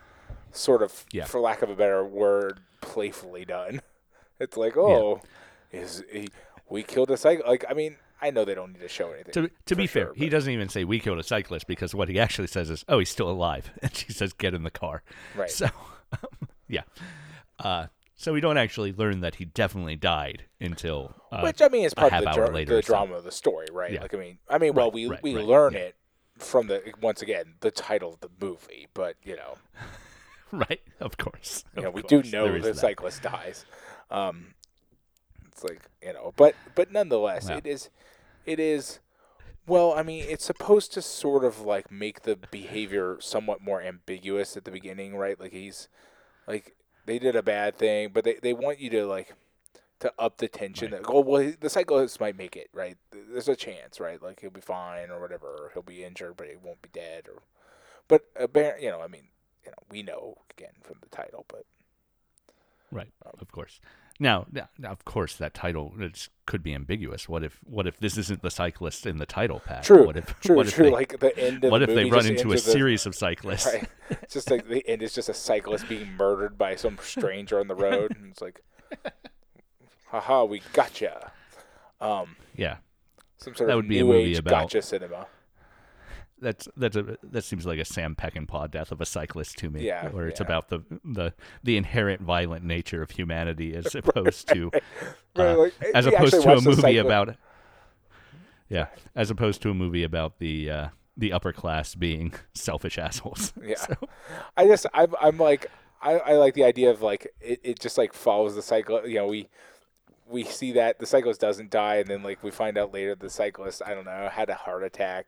[0.52, 1.24] sort of, Yeah.
[1.24, 3.80] for lack of a better word, playfully done.
[4.38, 5.22] It's like, oh,
[5.72, 6.28] is he,
[6.68, 7.46] we killed a cycle?
[7.48, 9.32] Like, I mean, I know they don't need to show anything.
[9.32, 12.10] to to be fair, sure, he doesn't even say we killed a cyclist because what
[12.10, 15.02] he actually says is, "Oh, he's still alive," and she says, "Get in the car."
[15.34, 15.50] Right.
[15.50, 15.68] So,
[16.68, 16.82] yeah.
[17.58, 21.84] Uh, so we don't actually learn that he definitely died until uh, Which I mean
[21.84, 22.86] is part of the, hour dra- later the so.
[22.88, 23.92] drama of the story, right?
[23.92, 24.02] Yeah.
[24.02, 25.78] Like I mean, I mean, well, Right, we right, we right, learn yeah.
[25.80, 25.96] it
[26.38, 29.56] from the once again the title of the movie, but you know,
[30.52, 31.64] right, of course.
[31.76, 32.76] you know, of we do know the that.
[32.78, 33.64] cyclist dies.
[34.10, 34.54] Um,
[35.48, 37.90] it's like you know, but but nonetheless, it is
[38.44, 39.00] it is.
[39.68, 44.56] Well, I mean, it's supposed to sort of like make the behavior somewhat more ambiguous
[44.56, 45.38] at the beginning, right?
[45.40, 45.88] Like he's
[46.46, 49.34] like they did a bad thing, but they, they want you to like
[50.00, 50.90] to up the tension.
[50.90, 52.96] That oh well, the cyclist might make it, right?
[53.12, 54.22] There's a chance, right?
[54.22, 57.28] Like he'll be fine or whatever, or he'll be injured, but he won't be dead.
[57.28, 57.42] Or,
[58.08, 59.28] but apparently, you know, I mean,
[59.64, 61.64] you know, we know again from the title, but
[62.90, 63.80] Right, um, of course.
[64.18, 64.46] Now,
[64.84, 67.28] of course, that title it's, could be ambiguous.
[67.28, 69.82] What if what if this isn't the cyclist in the title, Pat?
[69.84, 70.86] true, What if true, what if true.
[70.86, 73.14] they, like the end of what the if they run into a with series of
[73.14, 73.66] cyclists?
[73.66, 73.88] Right.
[74.22, 77.68] It's just like the end is just a cyclist being murdered by some stranger on
[77.68, 78.62] the road, and it's like,
[80.06, 81.32] haha, we gotcha.
[82.00, 82.76] Um, Yeah,
[83.38, 85.26] some sort That of would be a new movie age about- gotcha cinema.
[86.40, 89.86] That's that's a that seems like a Sam Peckinpah death of a cyclist to me.
[89.86, 90.46] Yeah, where it's yeah.
[90.46, 94.70] about the the the inherent violent nature of humanity as opposed to
[95.36, 97.36] Right, uh, like, as opposed to a movie about
[98.68, 103.52] yeah, as opposed to a movie about the uh, the upper class being selfish assholes.
[103.62, 103.76] Yeah.
[103.76, 103.94] So,
[104.56, 105.70] I just I'm I'm like
[106.02, 109.06] I, I like the idea of like it, it just like follows the cycle.
[109.06, 109.48] You know, we
[110.28, 113.30] we see that the cyclist doesn't die, and then like we find out later the
[113.30, 115.26] cyclist I don't know had a heart attack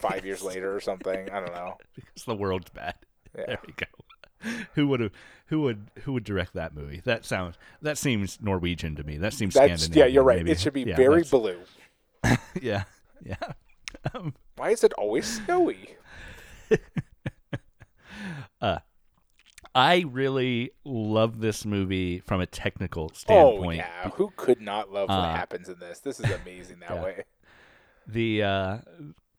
[0.00, 1.30] five years later or something.
[1.30, 1.76] I don't know.
[1.94, 2.94] because the world's bad.
[3.36, 3.44] Yeah.
[3.46, 3.86] There we go.
[4.74, 5.12] who would have
[5.46, 7.00] who would who would direct that movie?
[7.04, 9.18] That sounds that seems Norwegian to me.
[9.18, 9.98] That seems That's Scandinavian.
[10.08, 10.38] yeah, you're right.
[10.38, 10.52] maybe.
[10.52, 11.58] It should be Yeah, very that's- blue.
[12.62, 12.84] yeah,
[13.24, 13.36] yeah.
[14.14, 15.96] Um, Why is it always snowy?
[19.72, 23.46] I really love this movie from a technical standpoint.
[23.46, 23.76] Oh standpoint.
[23.78, 26.00] yeah, who could not love what Uh, happens in this?
[26.00, 27.02] This is amazing that yeah.
[27.02, 27.24] way.
[28.08, 28.78] The uh,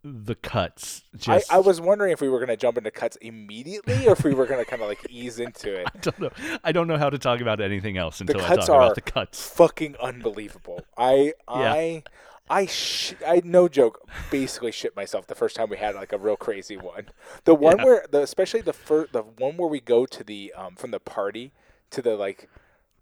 [0.04, 3.18] the cuts I, just I was wondering if we were going to jump into cuts
[3.18, 5.88] immediately or if we were going to kind of like ease into it.
[5.94, 6.30] I don't know.
[6.64, 9.48] I don't know how to talk about anything else until I talk about the cuts.
[9.50, 10.86] Fucking unbelievable.
[10.98, 12.04] I I
[12.50, 16.18] I sh- I no joke basically shit myself the first time we had like a
[16.18, 17.10] real crazy one.
[17.46, 17.86] The one Yeah.
[17.86, 21.00] where the especially the first the one where we go to the um from the
[21.00, 21.52] party
[21.92, 22.50] to the like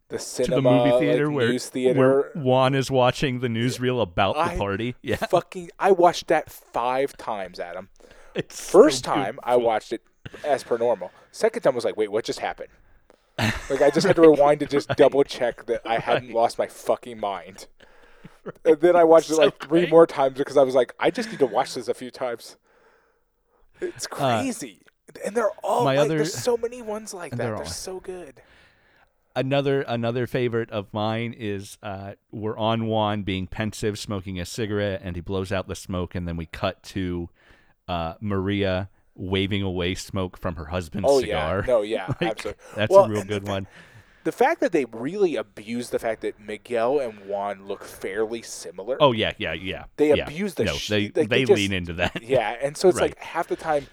[0.10, 4.02] the To the movie like, theater where, news theater where Juan is watching the newsreel
[4.02, 4.96] about I the party.
[5.02, 7.90] Yeah, fucking I watched that 5 times Adam.
[8.36, 10.02] it's First so time I watched it
[10.44, 11.12] as per normal.
[11.32, 12.70] Second time I was like, wait, what just happened?
[13.70, 16.68] Like I just had to rewind to just double check that I hadn't lost my
[16.68, 17.68] fucking mind.
[18.66, 21.30] And then I watched it like three more times because I was like, I just
[21.30, 22.58] need to watch this a few times.
[23.80, 24.10] It's Uh,
[24.42, 24.82] crazy,
[25.26, 27.38] and they're all my like, other- there's so many ones like that.
[27.38, 28.42] they're They're, all- so good.
[29.36, 35.02] Another another favorite of mine is uh, we're on Juan being pensive, smoking a cigarette,
[35.04, 37.30] and he blows out the smoke, and then we cut to
[37.88, 41.60] uh, Maria waving away smoke from her husband's cigar.
[41.60, 41.64] Oh cigar.
[41.66, 42.64] yeah, no, yeah, Like, absolutely.
[42.76, 43.68] That's Well, a real and the good one.
[44.26, 48.98] The fact that they really abuse the fact that Miguel and Juan look fairly similar.
[49.02, 49.86] Oh yeah, yeah, yeah.
[49.96, 50.26] They yeah.
[50.26, 52.22] abuse the no, sh- they they they just- lean into that.
[52.24, 53.10] Yeah, and so it's Right.
[53.12, 53.88] like half the time,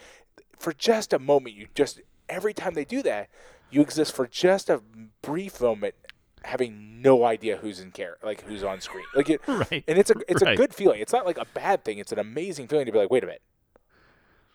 [0.58, 3.28] for just a moment, you just every time they do that,
[3.70, 4.80] you exist for just a
[5.22, 5.94] brief moment,
[6.44, 9.84] having no idea who's in care, like who's on screen, like it, Right.
[9.88, 11.00] and it's a it's a good feeling.
[11.00, 11.98] It's not like a bad thing.
[11.98, 13.42] It's an amazing feeling to be like, wait a minute,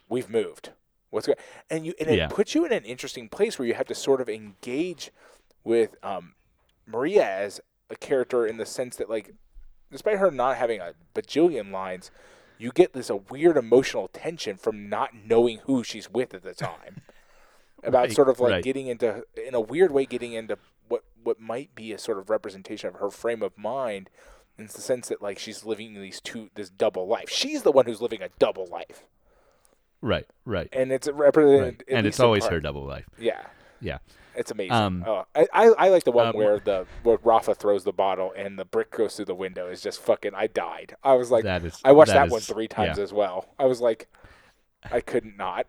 [0.10, 0.72] we've moved.
[1.10, 1.38] What's going?
[1.70, 2.28] And you and it Yeah.
[2.28, 5.12] puts you in an interesting place where you have to sort of engage
[5.64, 6.34] with um,
[6.88, 9.34] Maria as a character in the sense that like,
[9.92, 12.12] despite her not having a bajillion lines,
[12.58, 16.54] you get this a weird emotional tension from not knowing who she's with at the
[16.54, 17.02] time.
[17.84, 18.64] About Right, sort of like right.
[18.64, 22.30] getting into in a weird way getting into what what might be a sort of
[22.30, 24.10] representation of her frame of mind
[24.58, 27.30] in the sense that like she's living these two this double life.
[27.30, 29.04] She's the one who's living a double life.
[30.04, 31.98] Right, right, And it's represented right.
[31.98, 33.06] And it's always her double life.
[33.20, 33.46] Yeah.
[33.80, 34.00] Yeah.
[34.36, 34.72] It's amazing.
[34.72, 37.92] Um, oh, I, I I like the one um, where the where Rafa throws the
[37.92, 39.68] bottle and the brick goes through the window.
[39.68, 40.32] Is just fucking.
[40.34, 40.96] I died.
[41.04, 43.04] I was like, That is- I watched that that, one three times yeah.
[43.04, 43.50] as well.
[43.60, 44.08] I was like,
[44.90, 45.68] I couldn't not.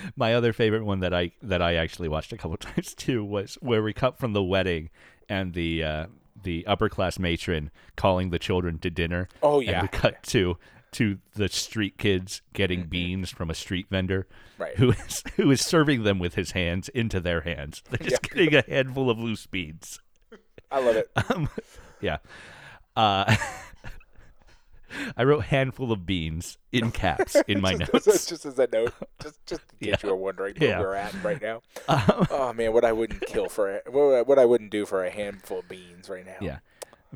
[0.16, 3.56] My other favorite one that I that I actually watched a couple times too was
[3.60, 4.90] where we cut from the wedding
[5.28, 6.06] and the uh,
[6.42, 9.28] the upper class matron calling the children to dinner.
[9.42, 9.82] Oh, and yeah.
[9.82, 10.56] we cut to
[10.92, 14.26] to the street kids getting beans from a street vendor,
[14.58, 14.76] Right.
[14.76, 17.82] Who is who is serving them with his hands into their hands.
[17.90, 18.44] They're just Yeah.
[18.44, 20.00] getting a handful of loose beans.
[20.70, 21.10] I love it.
[21.30, 21.48] Um,
[22.00, 22.18] yeah.
[22.96, 23.34] Uh,
[25.16, 28.04] I wrote handful of beans in caps in my just, notes.
[28.06, 30.08] Just, just as a note, just just in case Yeah.
[30.08, 30.80] you were wondering where Yeah.
[30.80, 31.62] we're at right now.
[31.88, 33.84] Um, Oh man, what I wouldn't kill for it.
[33.90, 36.36] What, I wouldn't do for a handful of beans right now.
[36.40, 36.58] Yeah.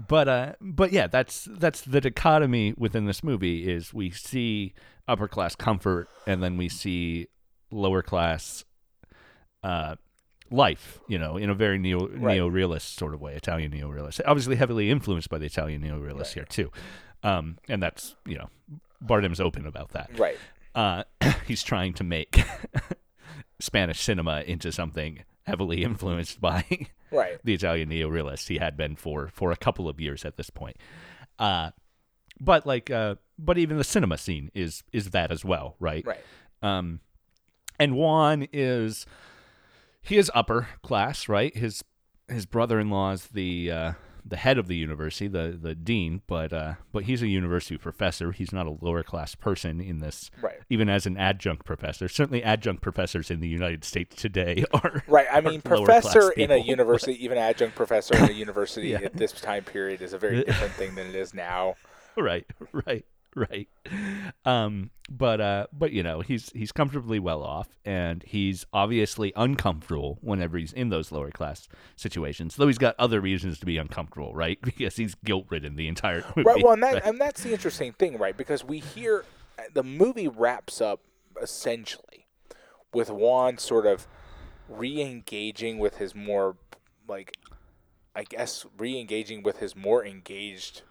[0.09, 4.75] But uh but yeah, that's that's the dichotomy within this movie is we see
[5.09, 7.29] upper class comfort and then we see
[7.71, 8.65] lower class
[9.62, 9.97] uh
[10.51, 12.35] life, you know, in a very neo Right.
[12.35, 14.21] neo realist sort of way, Italian neo realist.
[14.27, 16.71] Obviously heavily influenced by the Italian neo realists here too.
[17.23, 18.49] Um and that's, you know,
[19.01, 20.11] Bardem's open about that.
[20.19, 20.37] Right.
[20.75, 21.05] Uh
[21.47, 22.43] he's trying to make
[23.61, 26.65] Spanish cinema into something heavily influenced by
[27.13, 27.39] Right.
[27.45, 30.77] the Italian neorealist he had been for for a couple of years at this point.
[31.39, 31.71] Uh,
[32.41, 36.05] but like, uh, but even the cinema scene is is that as well, right?
[36.05, 36.21] Right.
[36.63, 37.01] Um,
[37.79, 39.07] and Juan is
[40.03, 41.57] he is upper class, right?
[41.57, 41.83] His
[42.29, 43.93] his brother-in-law is the uh,
[44.29, 48.33] the head of the university, the the dean, but uh, but he's a university professor.
[48.33, 50.59] He's not a lower class person in this, Right.
[50.69, 52.09] even as an adjunct professor.
[52.09, 55.27] Certainly, adjunct professors in the United States today are Right.
[55.31, 59.01] I mean, professor in a university, even adjunct professor in a university Yeah.
[59.05, 61.77] at this time period is a very different thing than it is now.
[62.17, 63.05] right right
[63.51, 63.68] right
[64.46, 70.18] um but uh but you know he's he's comfortably well off and he's obviously uncomfortable
[70.22, 74.35] whenever he's in those lower class situations though he's got other reasons to be uncomfortable
[74.35, 76.62] right because he's guilt ridden the entire movie Right.
[76.62, 78.37] Well, and, that, and that's the interesting thing, right?
[78.37, 79.25] Because we hear
[79.75, 81.01] the movie wraps up
[81.42, 82.27] essentially
[82.92, 84.07] with Juan sort of
[84.68, 86.57] re-engaging with his more
[87.09, 87.37] like,
[88.14, 90.83] I guess, re-engaging with his more engaged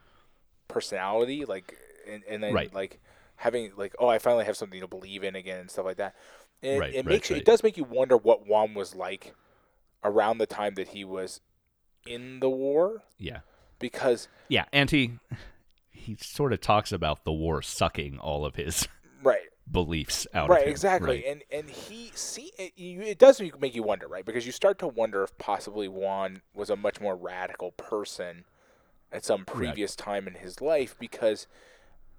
[0.67, 1.77] personality, like,
[2.07, 2.73] and, and then Right.
[2.73, 2.99] like
[3.37, 6.15] having like, oh, I finally have something to believe in again and stuff like that.
[6.63, 7.39] And Right, it right, makes right.
[7.39, 9.33] it does make you wonder what Juan was like
[10.03, 11.41] around the time that he was
[12.05, 13.39] in the war Yeah.
[13.79, 15.13] because Yeah, and he
[15.91, 18.87] he sort of talks about the war sucking all of his
[19.23, 19.39] right
[19.71, 20.69] beliefs out of right him.
[20.71, 21.25] exactly Right.
[21.25, 24.77] and and he see it, it does make make you wonder right because you start
[24.79, 28.45] to wonder if possibly Juan was a much more radical person
[29.11, 31.47] at some previous time in his life because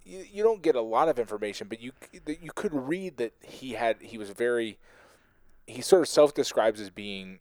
[0.07, 1.93] you, you don't get a lot of information but you
[2.27, 4.79] you could read that he had he was very
[5.67, 7.41] he sort of self describes as being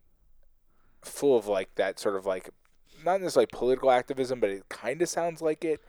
[1.02, 2.50] full of like that sort of like
[3.04, 5.82] not necessarily political activism but it kind of sounds like it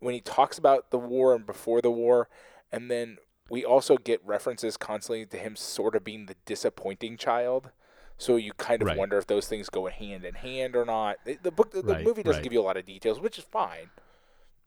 [0.00, 2.28] when he talks about the war and before the war
[2.70, 3.16] and then
[3.48, 7.70] we also get references constantly to him sort of being the disappointing child
[8.18, 8.98] so you kind of Right.
[8.98, 11.94] wonder if those things go hand in hand or not the, the book the, the
[11.94, 12.44] Right, movie doesn't right.
[12.44, 13.88] give you a lot of details which is fine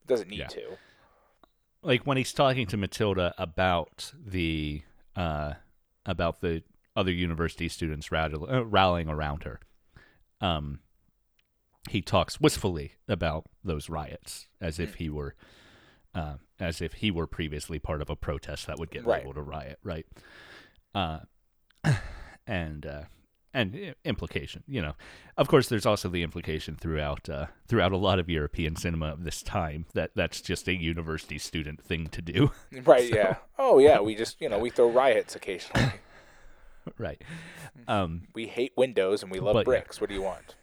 [0.01, 0.47] it doesn't need Yeah.
[0.47, 0.77] to
[1.83, 4.81] like when he's talking to Matilda about the
[5.15, 5.53] uh
[6.05, 6.63] about the
[6.95, 9.59] other university students rattle, uh, rallying around her.
[10.41, 10.79] Um
[11.89, 15.35] he talks wistfully about those riots as if he were
[16.15, 19.19] uh, as if he were previously part of a protest that would get Right.
[19.19, 20.05] labeled a riot, right?
[20.95, 21.19] Uh,
[22.47, 23.01] and uh,
[23.53, 24.93] and implication, you know,
[25.37, 29.23] of course, there's also the implication throughout uh, throughout a lot of European cinema of
[29.23, 32.51] this time that that's just a university student thing to do,
[32.83, 33.35] right yeah.
[33.59, 35.93] Oh yeah we just you know we throw riots occasionally.
[36.97, 37.21] Right?
[37.87, 40.01] Um, we hate windows and we love But, bricks.
[40.01, 40.55] What do you want?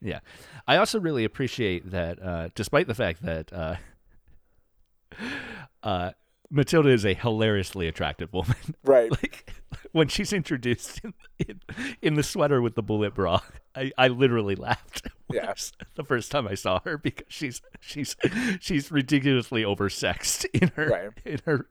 [0.00, 0.18] Yeah,
[0.66, 3.76] I also really appreciate that, uh, despite the fact that uh,
[5.84, 6.10] uh,
[6.50, 8.56] Matilda is a hilariously attractive woman.
[8.84, 9.10] right.
[9.10, 9.57] Like
[9.92, 11.60] when she's introduced in, in,
[12.02, 13.40] in the sweater with the bullet bra,
[13.74, 15.06] I, I literally laughed.
[15.30, 15.52] Yeah.
[15.94, 18.16] The first time I saw her because she's she's
[18.60, 21.10] she's ridiculously oversexed in her Right.
[21.26, 21.68] in her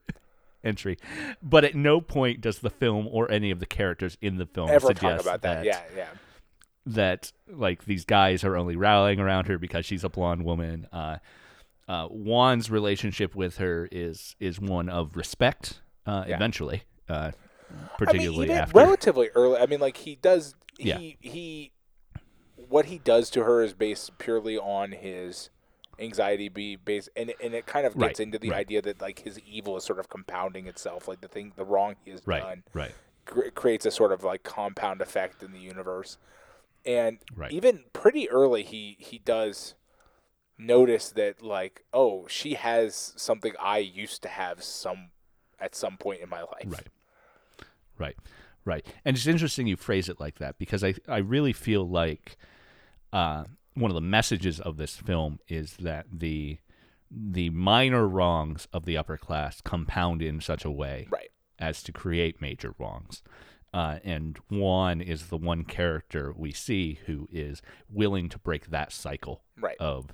[0.64, 1.00] entry,
[1.42, 4.70] but at no point does the film or any of the characters in the film
[4.70, 6.10] ever suggest talk about that, yeah yeah
[6.86, 10.88] that like these guys are only rallying around her because she's a blonde woman.
[10.94, 11.18] Uh,
[11.88, 15.82] uh, Juan's relationship with her is is one of respect.
[16.06, 16.36] Uh, Yeah.
[16.36, 17.32] Eventually, uh,
[17.70, 18.78] I mean, particularly after.
[18.78, 19.60] relatively early.
[19.60, 20.56] I mean, like he does.
[20.78, 20.98] Yeah.
[20.98, 21.72] He he.
[22.70, 25.50] What he does to her is based purely on his
[26.00, 28.60] anxiety, be based, and and it kind of gets Right, into the right.
[28.60, 31.96] idea that like his evil is sort of compounding itself, like the thing, the wrong
[32.04, 32.92] he has right, done, right,
[33.26, 36.18] cr- creates a sort of like compound effect in the universe.
[36.86, 37.20] And
[37.54, 39.76] even pretty early, he he does
[40.58, 45.10] notice that like, oh, she has something I used to have some
[45.60, 46.66] at some point in my life.
[46.68, 46.88] right,
[48.00, 48.16] right,
[48.66, 48.86] right.
[49.06, 52.38] And it's interesting you phrase it like that because I I really feel like
[53.14, 56.58] uh, one of the messages of this film is that the
[57.10, 61.30] the minor wrongs of the upper class compound in such a way Right.
[61.58, 63.24] as to create major wrongs.
[63.74, 68.92] Uh, and Juan is the one character we see who is willing to break that
[68.92, 69.78] cycle Right.
[69.80, 70.08] of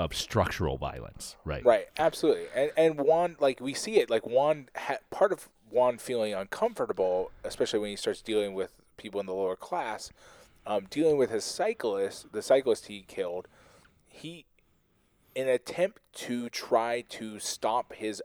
[0.00, 1.64] of structural violence, right?
[1.64, 5.98] Right, absolutely, and and Juan, like we see it, like Juan, ha- part of Juan
[5.98, 10.10] feeling uncomfortable, especially when he starts dealing with people in the lower class,
[10.66, 13.46] um, dealing with his cyclist, the cyclist he killed,
[14.06, 14.46] he,
[15.34, 18.22] in an attempt to try to stop his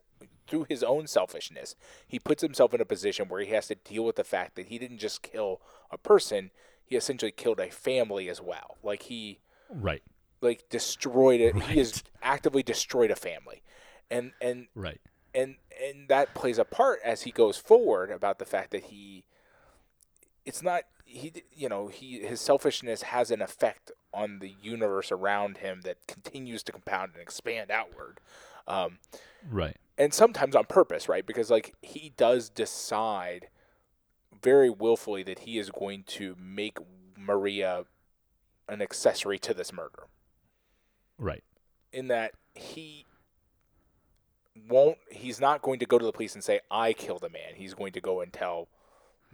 [0.47, 1.75] through his own selfishness,
[2.07, 4.67] he puts himself in a position where he has to deal with the fact that
[4.67, 5.59] he didn't just kill
[5.91, 6.51] a person,
[6.85, 8.77] he essentially killed a family as well.
[8.81, 10.03] Like he Right.
[10.45, 11.55] Like destroyed it.
[11.63, 13.63] He has actively destroyed a family,
[14.09, 15.01] and and Right.
[15.33, 19.25] and and that plays a part as he goes forward about the fact that he.
[20.45, 25.57] It's not he you know he his selfishness has an effect on the universe around
[25.57, 28.19] him that continues to compound and expand outward,
[28.67, 28.99] um,
[29.49, 29.75] Right.
[29.97, 31.25] and sometimes on purpose, right?
[31.25, 33.49] Because like he does decide
[34.41, 36.77] very willfully that he is going to make
[37.17, 37.85] Maria
[38.69, 40.03] an accessory to this murder
[41.17, 41.43] Right.
[41.93, 43.05] in that he
[44.69, 47.55] won't he's not going to go to the police and say I killed a man.
[47.55, 48.67] He's going to go and tell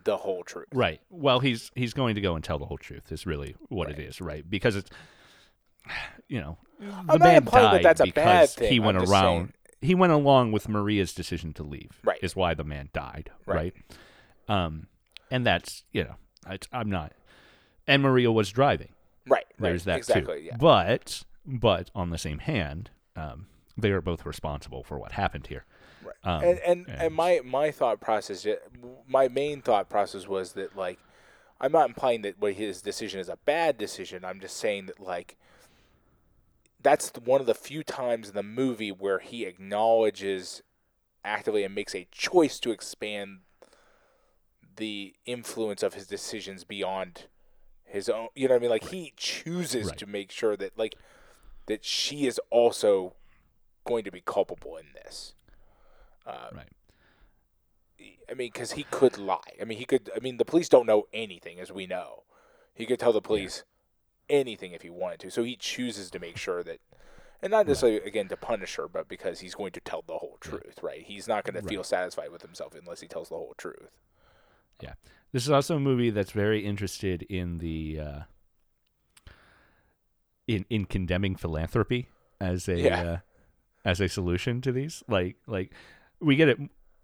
[0.04, 0.67] the whole truth.
[0.74, 1.00] Right.
[1.10, 3.12] Well, he's he's going to go and tell the whole truth.
[3.12, 4.48] Is really what it is, right?
[4.48, 4.90] Because it's
[6.27, 8.69] you know the not man that died that's a because bad thing.
[8.71, 9.54] he I'm went around.
[9.82, 12.00] He went along with Maria's decision to leave.
[12.04, 12.19] Right.
[12.21, 13.32] Is why the man died.
[13.46, 13.73] Right.
[14.48, 14.56] Right.
[14.65, 14.88] Um,
[15.29, 16.15] and that's you know
[16.71, 17.13] I'm not.
[17.88, 18.90] And Maria was driving.
[19.27, 19.46] Right.
[19.60, 20.46] right, There's that exactly, too.
[20.46, 20.58] yeah.
[20.58, 25.65] But but on the same hand, um, they are both responsible for what happened here.
[26.04, 26.15] Right.
[26.23, 28.46] Um, and and, and- and my my thought process
[29.08, 31.00] my main thought process was that like
[31.60, 34.25] I'm not implying that what his decision is a bad decision.
[34.25, 35.37] I'm just saying that like
[36.81, 40.63] that's one of the few times in the movie where he acknowledges
[41.23, 43.39] actively and makes a choice to expand
[44.77, 47.25] the influence of his decisions beyond
[47.85, 48.29] his own.
[48.35, 48.69] You know what I mean?
[48.71, 49.98] Like he chooses Right.
[50.00, 50.96] to make sure that like
[51.68, 53.14] that she is also
[53.86, 55.34] going to be culpable in this.
[56.26, 56.68] Uh, Right.
[58.30, 59.58] I mean, because he could lie.
[59.62, 60.10] I mean, he could.
[60.16, 62.24] I mean, the police don't know anything, as we know.
[62.74, 63.64] He could tell the police
[64.30, 65.32] anything if he wanted to.
[65.32, 66.80] So he chooses to make sure that,
[67.42, 70.38] and not necessarily again to punish her, but because he's going to tell the whole
[70.40, 70.80] truth.
[70.82, 71.04] Right?
[71.04, 73.92] He's not going to feel satisfied with himself unless he tells the whole truth.
[74.82, 74.94] Yeah.
[75.34, 78.20] This is also a movie that's very interested in the uh,
[80.56, 82.08] in in condemning philanthropy
[82.39, 83.02] as a Yeah.
[83.04, 83.17] uh,
[83.85, 85.04] as a solution to these.
[85.08, 85.71] Like like
[86.19, 86.60] we get it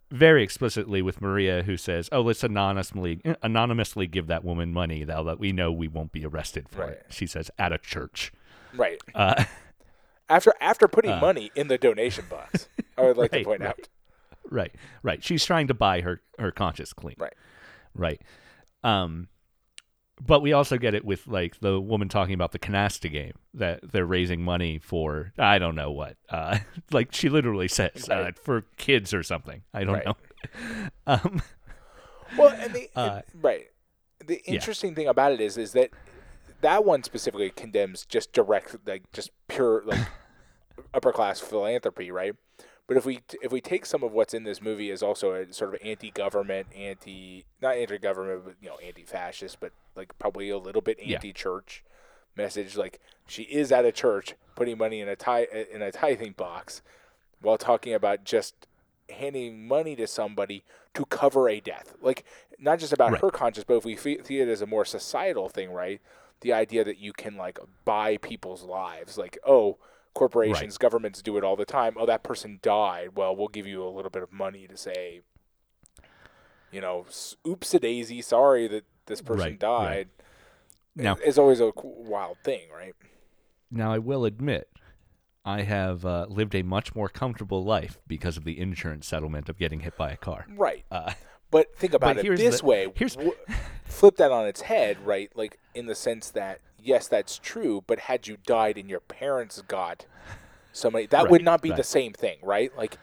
[0.09, 5.39] very explicitly with Maria who says, "Oh, let's anonymously anonymously give that woman money that
[5.39, 8.31] we know we won't be arrested for it." She says at a church.
[8.75, 9.01] Right.
[9.15, 9.43] Uh,
[10.29, 12.67] After after putting Uh, money in the donation box,
[12.97, 13.69] I would like Right, to point right.
[13.69, 13.89] out.
[14.49, 14.75] right.
[15.01, 15.23] Right.
[15.23, 17.15] She's trying to buy her her conscience clean.
[17.17, 17.33] Right.
[17.95, 18.21] Right.
[18.83, 19.29] Um
[20.25, 23.79] but we also get it with like the woman talking about the canasta game that
[23.91, 26.17] they're raising money for I don't know what.
[26.29, 26.59] Uh
[26.91, 29.61] like she literally says uh, for kids or something.
[29.73, 30.05] I don't Right.
[30.05, 30.17] know.
[31.07, 31.41] Um
[32.37, 33.65] Well, and the Uh, and- right.
[34.25, 35.91] The interesting thing about it is, is that
[36.61, 40.05] that one specifically condemns just direct, like just pure, like
[40.93, 42.33] upper class philanthropy, right?
[42.87, 45.51] But if we if we take some of what's in this movie as also a
[45.53, 50.81] sort of anti-government, anti not anti-government, but you know anti-fascist, but like probably a little
[50.81, 51.83] bit anti-church
[52.37, 52.77] message.
[52.77, 56.81] Like she is at a church putting money in a tie in a tithing box,
[57.41, 58.67] while talking about just
[59.09, 60.63] handing money to somebody
[60.93, 61.93] to cover a death.
[62.01, 62.23] Like
[62.57, 63.21] not just about Right.
[63.21, 66.01] her conscience, but if we see it as a more societal thing, right?
[66.41, 69.77] The idea that you can like buy people's lives, like oh,
[70.17, 71.93] corporations, governments do it all the time.
[71.97, 73.09] Oh, that person died.
[73.15, 75.21] Well, we'll give you a little bit of money to say,
[76.71, 77.05] you know,
[77.47, 79.59] oops a daisy, sorry that this person Right, right.
[79.59, 80.09] died.
[80.95, 82.93] Now- it's always a wild thing, right?
[83.69, 84.69] now I will admit
[85.43, 89.57] I have uh, lived a much more comfortable life because of the insurance settlement of
[89.57, 90.45] getting hit by a car.
[90.49, 90.85] Right.
[90.91, 91.13] Uh,
[91.51, 92.91] But think about But it this the- way.
[92.95, 93.17] here's-
[93.85, 95.29] flip that on its head, right?
[95.35, 99.61] Like in the sense that yes, that's true, but had you died and your parents
[99.67, 100.05] got
[100.73, 102.75] somebody, that would not be the same thing, right?
[102.77, 102.97] Like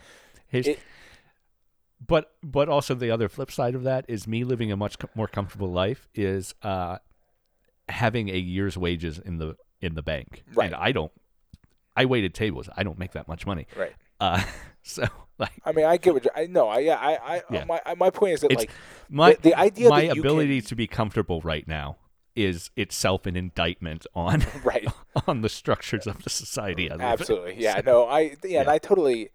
[0.52, 0.78] It-
[2.06, 5.26] but but also the other flip side of that is me living a much more
[5.28, 6.98] comfortable life is uh,
[7.88, 10.66] having a year's wages in the in the bank, Right.
[10.66, 11.12] and I don't.
[11.96, 12.68] I waited tables.
[12.76, 13.66] I don't make that much money.
[13.76, 13.92] right.
[14.20, 14.42] Uh,
[14.82, 15.06] so
[15.38, 16.68] like I mean, I get what I know.
[16.68, 17.64] I yeah, I I Yeah.
[17.64, 18.70] my my point is that It's- like
[19.08, 21.96] my the, the idea my ability can, to be comfortable right now
[22.36, 24.86] is itself an indictment on right
[25.26, 27.06] on the structures of the society I live in.
[27.06, 27.54] Absolutely.
[27.62, 27.80] Yeah.
[27.86, 29.30] No, I yeah, and I totally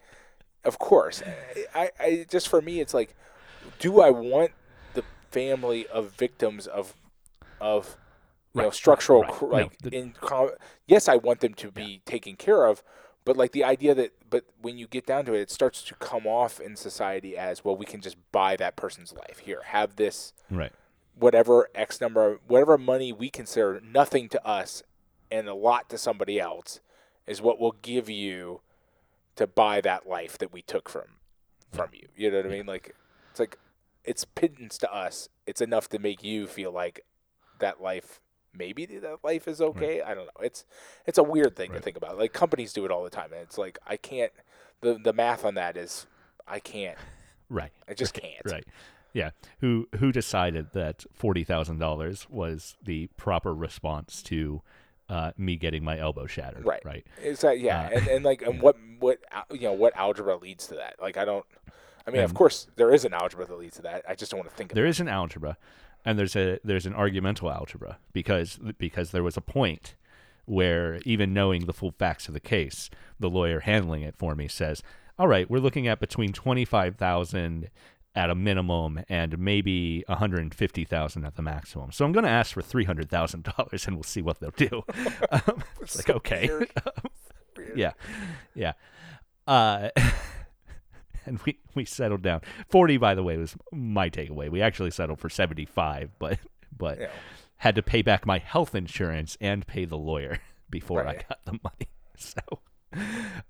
[0.66, 1.24] of course.
[1.74, 3.16] I, I just for me it's like
[3.80, 4.52] do I want
[4.94, 6.94] the family of victims of
[7.62, 7.96] of
[8.54, 9.32] you know structural right.
[9.32, 10.14] cr- No, like the- in
[10.88, 12.84] yes, I want them to be taken care of,
[13.24, 15.96] but like the idea that but when you get down to it it starts to
[15.96, 19.40] come off in society as well we can just buy that person's life.
[19.40, 20.72] Here, have this Right.
[21.20, 24.84] Whatever X number, whatever money we consider nothing to us
[25.32, 26.80] and a lot to somebody else
[27.28, 28.62] is what we'll give you
[29.36, 31.06] to buy that life that we took from
[31.72, 32.08] from you.
[32.16, 32.66] You know what I mean?
[32.66, 32.96] Like
[33.32, 33.58] it's like
[34.04, 35.30] it's pittance to us.
[35.46, 37.06] It's enough to make you feel like
[37.60, 38.20] that life
[38.54, 40.02] maybe that life is okay.
[40.02, 40.42] I don't know.
[40.42, 40.66] It's
[41.06, 42.18] it's a weird thing to think about.
[42.18, 44.32] Like companies do it all the time and it's like I can't
[44.82, 46.08] the the math on that is
[46.48, 46.98] I can't.
[47.52, 47.72] Right.
[47.88, 48.46] I just can't.
[48.46, 48.64] Right.
[49.14, 49.32] Yeah.
[49.60, 54.62] Who who decided that forty thousand dollars was the proper response to
[55.10, 56.66] uh, me getting my elbow shattered?
[56.66, 56.84] Right.
[56.86, 57.06] Right.
[57.24, 59.20] Is that yeah, Uh, and, and like and what what
[59.52, 60.96] you know what algebra leads to that?
[61.02, 61.46] Like I don't.
[62.08, 64.04] I mean, of course there is an algebra that leads to that.
[64.08, 65.58] I just don't want to think There is an algebra,
[66.06, 69.96] and there's a there's an argumental algebra because because there was a point
[70.46, 72.90] where even knowing the full facts of the case,
[73.20, 74.82] the lawyer handling it for me says,
[75.20, 77.70] "All right, we're looking at between twenty five thousand
[78.16, 81.92] at a minimum and maybe one hundred and fifty thousand at the maximum.
[81.92, 84.52] So I'm going to ask for three hundred thousand dollars, and we'll see what they'll
[84.52, 84.84] do."
[85.32, 86.50] um, it's like okay,
[87.76, 87.92] yeah,
[88.56, 88.74] yeah.
[89.48, 89.90] Uh,
[91.26, 92.42] and we we settled down.
[92.70, 94.50] Forty, by the way, was my takeaway.
[94.50, 96.40] We actually settled for seventy five, but
[96.76, 97.10] but know,
[97.58, 100.40] had to pay back my health insurance and pay the lawyer
[100.70, 101.20] before Right.
[101.20, 101.90] I got the money.
[102.18, 102.42] So,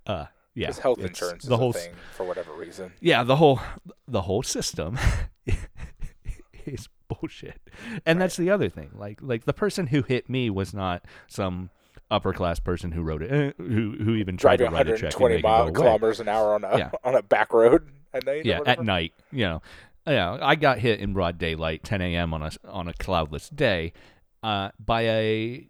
[0.05, 0.26] uh,
[0.60, 2.91] yeah, because health insurance is the whole thing for whatever reason.
[2.99, 3.60] yeah, the whole
[4.07, 4.97] the whole system
[6.66, 7.60] is bullshit.
[8.05, 8.91] And that's the other thing.
[8.93, 11.70] Like like the person who hit me was not some
[12.12, 15.14] upper class person who wrote it eh, who who even tried to write a check
[15.20, 16.91] 120 mile kilometers an hour on a Yeah.
[17.03, 18.45] on a back road at night.
[18.45, 19.62] Yeah, at night, you know.
[20.07, 22.34] yeah, I got hit in broad daylight, 10 a.m.
[22.34, 23.93] on a on a cloudless day,
[24.41, 25.70] uh, by a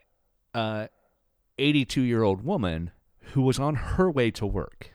[0.54, 0.88] uh,
[1.58, 2.92] 82 year old woman
[3.34, 4.92] who was on her way to work.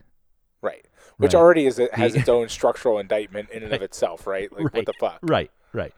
[0.63, 0.87] Right.
[1.17, 1.41] Which Right.
[1.41, 4.51] already is has its own structural indictment in and of itself, right?
[4.53, 5.19] Like what the fuck?
[5.23, 5.95] Right, right.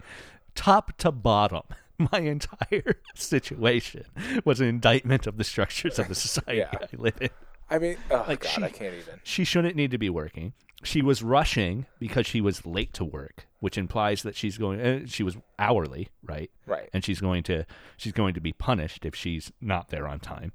[0.55, 1.63] Top to bottom,
[2.13, 4.05] my entire situation
[4.45, 6.71] was an indictment of the structures of the society Yeah.
[6.73, 7.31] I live in.
[7.71, 9.21] I mean, oh Like, god, she- I can't even.
[9.25, 10.53] She shouldn't need to be working.
[10.85, 14.81] She was rushing because she was late to work, which implies that she's going.
[14.81, 16.51] Uh, she was hourly, right?
[16.67, 16.91] Right.
[16.93, 17.65] and she's going to
[17.97, 20.53] she's going to be punished if she's not there on time.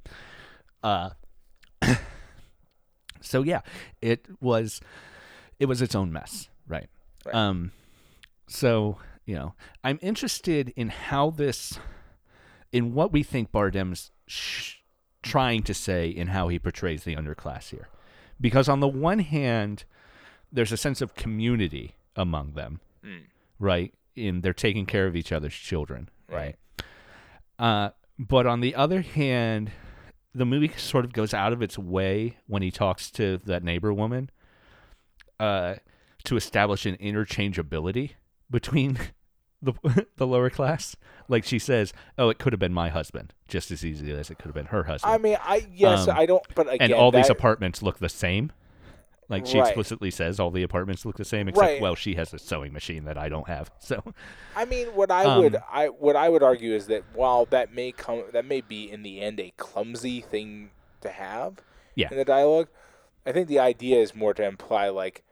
[0.84, 1.10] Uh
[3.22, 3.62] so yeah,
[4.02, 4.82] it was
[5.60, 6.90] it was its own mess, right?
[7.26, 7.36] Right.
[7.36, 7.72] Um
[8.48, 9.54] so, you know,
[9.84, 11.80] I'm interested in how this
[12.72, 14.76] in what we think Bardem's sh-
[15.24, 17.88] trying to say in how he portrays the underclass here.
[18.40, 19.84] Because on the one hand,
[20.52, 23.24] there's a sense of community among them Mm.
[23.58, 23.94] right?
[24.16, 26.56] In they're taking care of each other's children, Right.
[27.58, 29.72] Uh, but on the other hand,
[30.34, 33.92] the movie sort of goes out of its way when he talks to that neighbor
[33.94, 34.30] woman,
[35.40, 35.76] uh,
[36.24, 38.12] to establish an interchangeability
[38.50, 38.98] between
[39.62, 39.74] the
[40.18, 40.96] the lower class.
[41.28, 44.36] Like she says, "Oh, it could have been my husband just as easily as it
[44.36, 46.44] could have been her husband." I mean, I yes, Um, I don't.
[46.56, 48.52] But again, and all these apartments look the same.
[49.32, 49.68] Like she Right.
[49.68, 51.82] explicitly says, all the apartments look the same, except Right.
[51.82, 53.72] well, she has a sewing machine that I don't have.
[53.80, 54.04] So
[54.56, 57.74] I mean, what I would Um, I what I would argue is that while that
[57.74, 61.62] may come that may be in the end a clumsy thing to have
[61.96, 62.10] Yeah.
[62.12, 62.68] in the dialogue,
[63.26, 65.24] I think the idea is more to imply like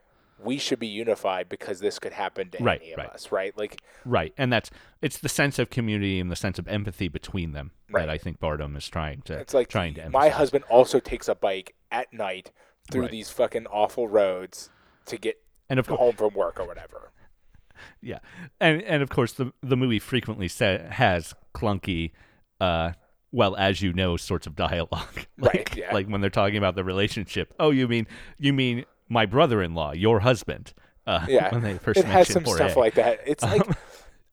[0.42, 3.10] we should be unified because this could happen to Right, any of right.
[3.10, 3.54] us, right?
[3.58, 4.70] Like Right, and that's
[5.02, 8.00] it's the sense of community and the sense of empathy between them Right.
[8.06, 10.32] that I think Bardem is trying to it's like trying to my emphasize.
[10.38, 12.52] husband also takes a bike at night
[12.90, 13.10] through Right.
[13.10, 14.70] these fucking awful roads
[15.06, 17.12] to get and of home from work or whatever.
[18.02, 18.18] yeah,
[18.60, 22.12] and and of course the the movie frequently sa- has clunky,
[22.60, 22.92] uh,
[23.32, 25.92] well as you know, sorts of dialogue, Right, like yeah.
[25.94, 27.54] like when they're talking about the relationship.
[27.60, 28.06] Oh, you mean
[28.38, 30.72] you mean my brother-in-law, your husband?
[31.06, 32.74] Uh, Yeah, when they first it has some stuff Jorge.
[32.80, 33.20] like that.
[33.26, 33.62] It's like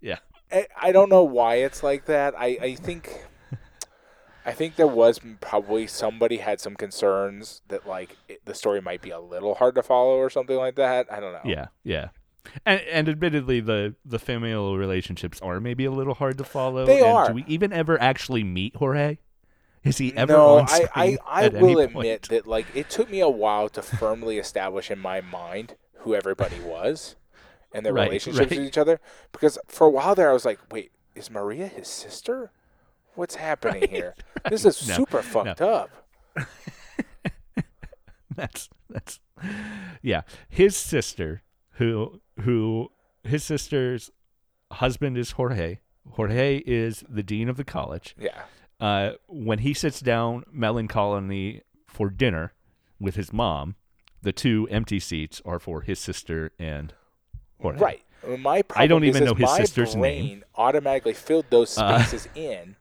[0.02, 0.18] yeah,
[0.52, 2.34] I, I don't know why it's like that.
[2.38, 3.24] I, I think
[4.48, 9.02] I think there was probably somebody had some concerns that like it, the story might
[9.02, 11.12] be a little hard to follow or something like that.
[11.12, 11.42] I don't know.
[11.44, 12.10] yeah, yeah.
[12.66, 16.86] And, and admittedly, the, the familial relationships are maybe a little hard to follow.
[16.86, 17.28] They and are.
[17.28, 19.18] Do we even ever actually meet Jorge?
[19.84, 22.30] Is he ever no, on I, screen I, will admit point?
[22.30, 26.60] that like it took me a while to firmly establish in my mind who everybody
[26.62, 27.16] was
[27.74, 28.50] and their Right, relationships right.
[28.50, 29.00] with each other.
[29.34, 32.52] Because for a while there I was like, wait, is Maria his sister?
[33.18, 34.14] What's happening here?
[34.50, 35.90] This is No, super fucked up.
[38.36, 39.20] that's that's
[40.02, 40.22] yeah.
[40.48, 41.42] His sister,
[41.74, 42.92] who who
[43.24, 44.10] his sister's
[44.72, 45.80] husband is Jorge.
[46.12, 48.16] Jorge is the dean of the college.
[48.18, 48.44] Yeah.
[48.80, 52.54] Uh, when he sits down melancholy for dinner
[53.00, 53.76] with his mom,
[54.22, 56.94] the two empty seats are for his sister and
[57.60, 57.80] Jorge.
[57.80, 58.04] Right.
[58.40, 60.46] My problem I don't is even know his my sister's brain name.
[60.56, 62.76] automatically filled those Uh, spaces in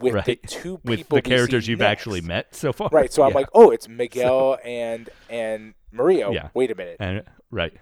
[0.00, 0.42] with the right.
[0.48, 1.90] two With people the characters you've next.
[2.00, 2.88] actually met so far.
[2.92, 3.12] Right.
[3.12, 6.30] So I'm like, oh, it's Miguel and and Maria.
[6.30, 6.48] Yeah.
[6.54, 6.96] Wait a minute.
[7.00, 7.72] and right.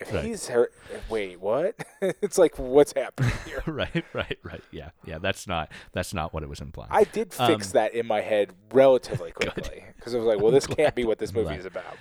[0.00, 0.24] If right.
[0.24, 0.68] he's her,
[1.08, 1.76] wait, what?
[2.00, 3.62] it's like, what's happening here?
[3.72, 4.62] right, right, right.
[4.72, 5.18] Yeah, yeah.
[5.18, 6.90] That's not that's not what it was implying.
[6.92, 10.50] I did fix Um, that in my head relatively quickly because I was like, well,
[10.50, 11.96] this can't be what this movie is about.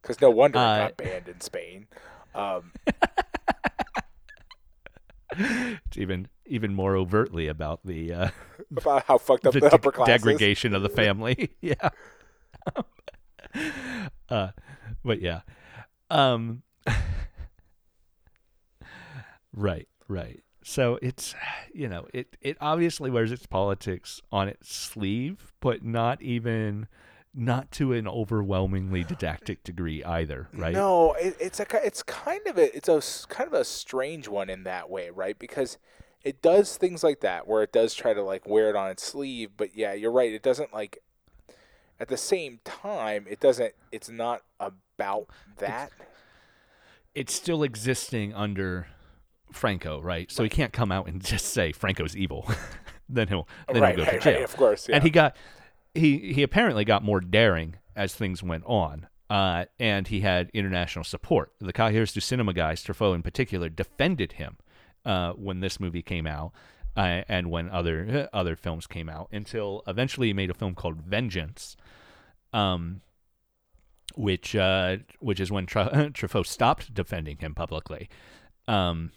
[0.00, 1.86] Because no wonder Uh, it got banned in Spain.
[2.34, 2.72] Um,
[5.38, 8.28] it's even even more overtly about the uh,
[8.76, 10.14] about how fucked up the the, de- upper class is.
[10.14, 11.50] degradation of the family.
[11.60, 11.88] yeah.
[14.28, 14.48] uh,
[15.04, 15.40] but yeah.
[16.10, 16.62] Um.
[19.54, 20.42] right, right.
[20.64, 21.34] So it's
[21.72, 26.86] you know it it obviously wears its politics on its sleeve, but not even
[27.34, 30.74] not to an overwhelmingly didactic degree either, right?
[30.74, 34.50] No, it, it's a it's kind of a it's a kind of a strange one
[34.50, 35.38] in that way, right?
[35.38, 35.78] Because
[36.22, 39.02] it does things like that where it does try to like wear it on its
[39.02, 40.32] sleeve, but yeah, you're right.
[40.32, 40.98] It doesn't like
[41.98, 43.26] at the same time.
[43.28, 43.74] It doesn't.
[43.90, 45.28] It's not about
[45.58, 45.90] that.
[47.14, 48.88] it's still existing under
[49.52, 50.30] Franco, right?
[50.30, 52.50] So he can't come out and just say Franco's evil.
[53.08, 54.34] then he'll then right, he'll go right, to jail.
[54.34, 54.44] right.
[54.44, 54.96] Of course, yeah.
[54.96, 55.36] And he got
[55.94, 59.08] he he apparently got more daring as things went on.
[59.30, 61.52] Uh, and he had international support.
[61.58, 64.58] The Cahiers du Cinema guys, Truffaut in particular, defended him
[65.06, 66.52] uh, when this movie came out,
[66.98, 69.28] uh, and when other other films came out.
[69.32, 71.78] Until eventually, he made a film called Vengeance,
[72.52, 73.00] um,
[74.14, 78.10] which uh, which is when Tra- Truffaut stopped defending him publicly.
[78.68, 79.12] Um,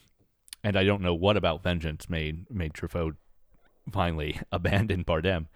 [0.64, 3.16] and I don't know what about Vengeance made made Truffaut
[3.92, 5.48] finally abandon Bardem.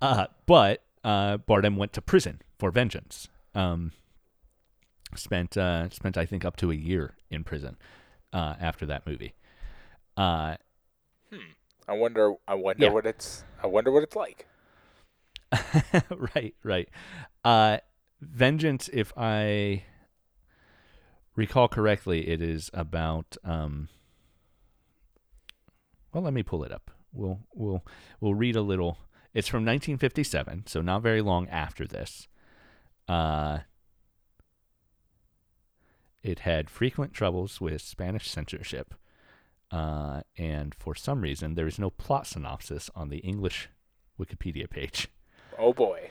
[0.00, 3.28] Uh, but uh, Bardem went to prison for Vengeance.
[3.54, 3.92] Um,
[5.14, 7.76] spent uh, spent I think up to a year in prison
[8.32, 9.34] uh, after that movie.
[10.16, 10.56] Uh,
[11.88, 12.34] I wonder.
[12.46, 12.92] I wonder Yeah.
[12.92, 13.44] what it's.
[13.62, 14.46] I wonder what it's like.
[16.34, 16.88] right, right.
[17.44, 17.78] Uh,
[18.20, 19.84] Vengeance, if I
[21.34, 23.36] recall correctly, it is about.
[23.44, 23.88] Um,
[26.12, 26.90] well, let me pull it up.
[27.12, 27.84] We'll we'll
[28.20, 28.98] we'll read a little.
[29.32, 32.26] It's from 1957, so not very long after this.
[33.08, 33.58] Uh,
[36.22, 38.94] it had frequent troubles with Spanish censorship,
[39.70, 43.68] uh, and for some reason, there is no plot synopsis on the English
[44.18, 45.08] Wikipedia page.
[45.58, 46.10] Oh boy.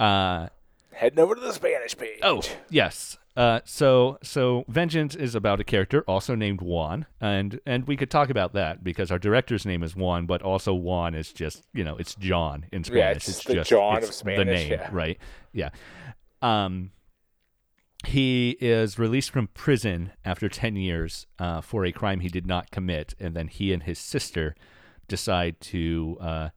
[0.00, 0.48] Uh,
[0.92, 2.20] Heading over to the Spanish page.
[2.22, 2.40] Oh,
[2.70, 3.18] yes.
[3.36, 8.10] Uh, so so Vengeance is about a character also named Juan, and and we could
[8.10, 11.84] talk about that because our director's name is Juan, but also Juan is just you
[11.84, 13.28] know it's John in Spanish.
[13.28, 14.88] Yeah, it's the John of it's Spanish, The name, yeah.
[14.90, 15.18] right?
[15.52, 15.68] Yeah.
[16.40, 16.92] Um,
[18.06, 22.70] he is released from prison after ten years uh, for a crime he did not
[22.70, 24.54] commit, and then he and his sister
[25.08, 26.48] decide to uh,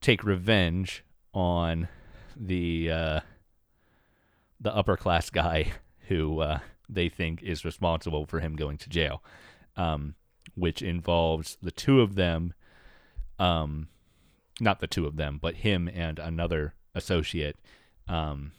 [0.00, 1.86] take revenge on
[2.36, 3.20] the uh,
[4.60, 5.72] the upper class guy
[6.12, 6.58] who uh,
[6.88, 9.22] they think is responsible for him going to jail,
[9.76, 10.14] um,
[10.54, 12.52] which involves the two of them,
[13.38, 13.88] um,
[14.60, 17.56] not the two of them, but him and another associate
[18.08, 18.52] um,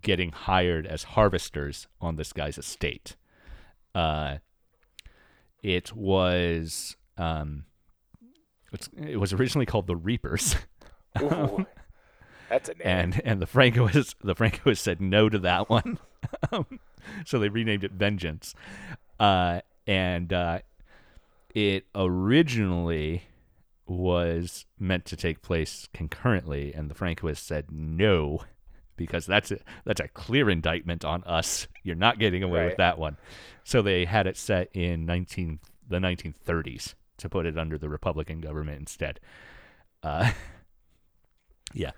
[0.00, 3.16] getting hired as harvesters on this guy's estate.
[3.94, 4.36] Uh,
[5.62, 7.64] it was um,
[8.72, 10.56] it's, it was originally called the Reapers.
[11.22, 11.66] Ooh,
[12.48, 12.82] that's a name.
[12.84, 15.98] and and the Francoists the Francoists said no to that one,
[16.50, 16.66] um,
[17.24, 18.54] so they renamed it Vengeance,
[19.20, 20.60] uh, and uh,
[21.54, 23.24] it originally
[23.86, 28.42] was meant to take place concurrently, and the Francoists said no
[28.96, 31.66] because that's a that's a clear indictment on us.
[31.82, 33.16] You're not getting away with that one,
[33.64, 35.58] so they had it set in nineteen
[35.88, 39.20] the 1930s to put it under the Republican government instead.
[40.02, 40.32] Uh,
[41.74, 41.92] yeah.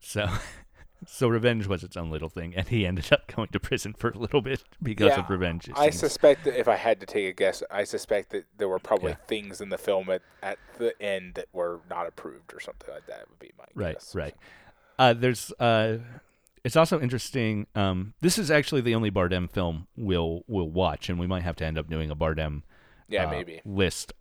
[0.00, 0.26] So,
[1.06, 4.10] so revenge was its own little thing, and he ended up going to prison for
[4.10, 5.70] a little bit because Yeah, of revenge.
[5.74, 5.98] I seems.
[6.00, 9.10] suspect that if I had to take a guess, I suspect that there were probably
[9.12, 9.16] Yeah.
[9.26, 13.06] things in the film at, at the end that were not approved or something like
[13.06, 13.28] that.
[13.28, 14.14] Would be my right, guess.
[14.14, 14.34] right.
[14.98, 15.52] Uh, there's.
[15.58, 15.98] Uh,
[16.62, 17.66] it's also interesting.
[17.74, 21.56] Um, this is actually the only Bardem film we'll we'll watch, and we might have
[21.56, 22.62] to end up doing a Bardem
[23.08, 23.62] Yeah, uh, maybe.
[23.64, 24.12] list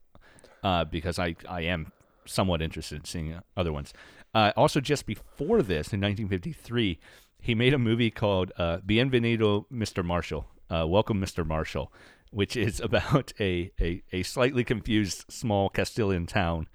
[0.63, 1.91] uh, because I I am
[2.25, 3.91] somewhat interested in seeing other ones.
[4.33, 6.99] Uh, also, just before this, in 1953,
[7.41, 10.03] he made a movie called uh, "Bienvenido, Mr.
[10.03, 11.45] Marshall." Uh, Welcome, Mr.
[11.45, 11.91] Marshall,
[12.31, 16.67] which is about a, a, a slightly confused small Castilian town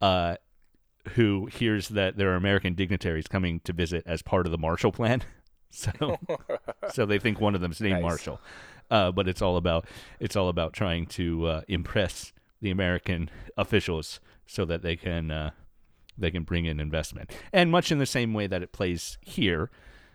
[0.00, 0.36] uh,
[1.10, 4.92] who hears that there are American dignitaries coming to visit as part of the Marshall
[4.92, 5.22] Plan.
[5.70, 6.16] So,
[6.94, 8.02] so they think one of them's named Nice.
[8.02, 8.40] Marshall,
[8.90, 9.86] uh, but it's all about
[10.18, 12.32] it's all about trying to uh, impress
[12.62, 15.50] the American officials so that they can uh,
[16.18, 17.30] they can bring in investment.
[17.52, 19.70] And much in the same way that it plays here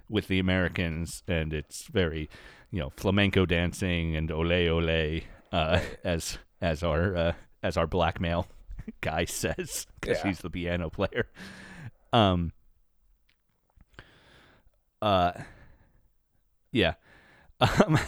[0.09, 2.29] with the Americans, and it's very
[2.71, 5.19] you know flamenco dancing and ole ole
[5.51, 8.47] uh, as as our uh, as our blackmail
[9.01, 10.27] guy says because Yeah.
[10.27, 11.27] he's the piano player.
[12.11, 12.51] Um.
[15.01, 15.31] Uh.
[16.71, 16.93] Yeah.
[17.59, 17.99] Um.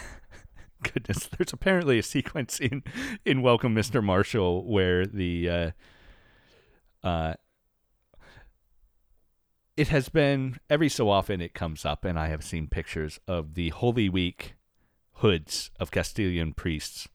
[0.93, 2.83] Goodness, there's apparently a sequence in
[3.25, 4.03] in Welcome, Mr.
[4.03, 5.49] Marshall, where the
[7.03, 7.33] uh, uh,
[9.77, 13.53] it has been every so often it comes up, and I have seen pictures of
[13.55, 14.55] the Holy Week
[15.19, 17.07] hoods of Castilian priests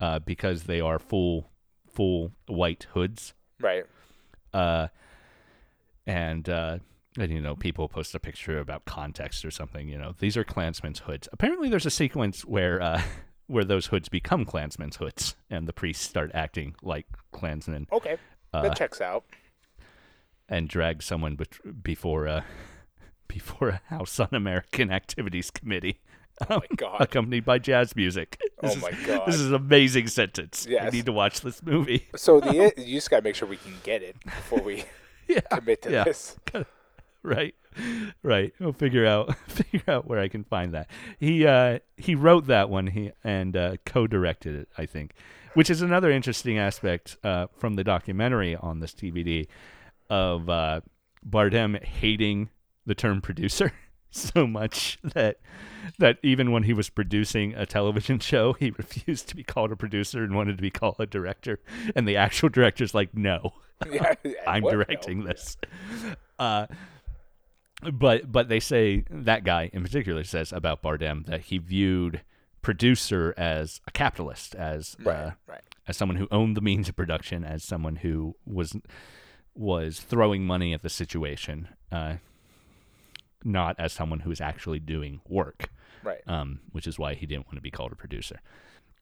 [0.00, 1.50] uh, because they are full
[1.90, 3.84] full white hoods Right.
[4.54, 4.88] uh,
[6.06, 6.78] and uh,
[7.18, 9.88] and you know people post a picture about context or something.
[9.88, 11.28] You know these are Klansmen's hoods.
[11.32, 13.02] Apparently, there's a sequence where uh,
[13.46, 18.16] where those hoods become Klansmen's hoods, and the priests start acting like Klansmen Okay.
[18.54, 19.24] Uh, that checks out.
[20.52, 22.44] And drag someone bet- before a
[23.28, 26.00] before a House Un-American Activities Committee.
[26.50, 27.00] Oh my god.
[27.00, 28.38] Accompanied by jazz music.
[28.60, 29.26] This Oh is- my God.
[29.26, 30.66] This is an amazing sentence.
[30.68, 30.92] I Yes.
[30.92, 32.06] need to watch this movie.
[32.16, 34.84] So the you just gotta make sure we can get it before we
[35.28, 35.40] yeah.
[35.50, 36.04] commit to yeah.
[36.04, 36.36] this.
[37.22, 37.54] right
[38.22, 40.90] right we'll figure out figure out where i can find that
[41.20, 45.14] he uh he wrote that one he and uh co-directed it i think
[45.54, 49.46] which is another interesting aspect uh from the documentary on this DVD
[50.10, 50.80] of uh
[51.28, 52.50] bardem hating
[52.86, 53.72] the term producer
[54.10, 55.38] so much that
[55.98, 59.76] that even when he was producing a television show, he refused to be called a
[59.76, 61.58] producer and wanted to be called a director.
[61.96, 63.52] And the actual director's like, "No,
[63.90, 64.14] Yeah,
[64.46, 65.56] I'm directing this."
[66.38, 66.66] Uh,
[67.92, 72.22] but but they say that guy in particular says about Bardem that he viewed
[72.62, 75.62] producer as a capitalist, as Right, uh, right.
[75.88, 78.76] as someone who owned the means of production, as someone who was
[79.54, 82.14] was throwing money at the situation, uh,
[83.44, 85.68] not as someone who was actually doing work.
[86.04, 86.20] Right.
[86.26, 88.40] Um, which is why he didn't want to be called a producer.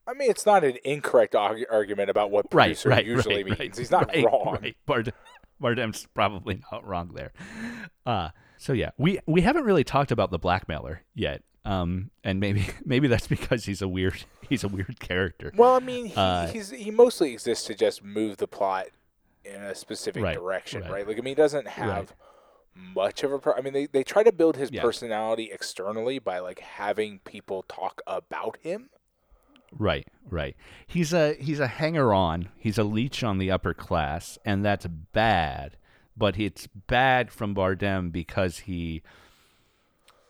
[0.07, 3.45] I mean, it's not an incorrect argu- argument about what Right, producer right, usually right,
[3.45, 3.59] means.
[3.59, 4.57] right, He's not right, wrong.
[4.61, 4.75] Right.
[4.85, 5.13] Bard-
[5.59, 7.31] Bardem's probably not wrong there.
[8.05, 11.43] Uh, so yeah, we we haven't really talked about the blackmailer yet.
[11.65, 15.51] Um, and maybe maybe that's because he's a weird he's a weird character.
[15.55, 18.87] Well, I mean, he, Uh, he's he mostly exists to just move the plot
[19.45, 20.91] in a specific Right, direction, right.
[20.91, 21.07] right.
[21.07, 22.13] Like, I mean, he doesn't have
[22.75, 23.39] much of a.
[23.39, 24.81] Per- I mean, they they try to build his Yeah.
[24.81, 28.89] personality externally by like having people talk about him.
[29.77, 30.55] Right, right.
[30.85, 32.49] He's a he's a hanger on.
[32.57, 35.77] He's a leech on the upper class, and that's bad.
[36.17, 39.01] But it's bad from Bardem because he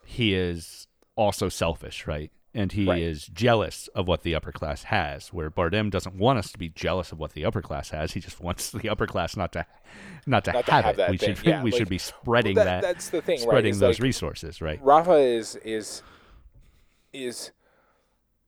[0.05, 2.31] he is also selfish, right?
[2.53, 3.01] And he Right.
[3.01, 6.67] is jealous of what the upper class has, where Bardem doesn't want us to be
[6.67, 8.11] jealous of what the upper class has.
[8.11, 9.65] He just wants the upper class not to
[10.25, 10.97] not to, Not to have, have it.
[10.97, 13.39] that we thing, should yeah, we like- should be spreading that- that, that's the thing,
[13.39, 14.81] right, spreading is those like- resources, right?
[14.83, 16.03] Rafa is is
[17.13, 17.51] is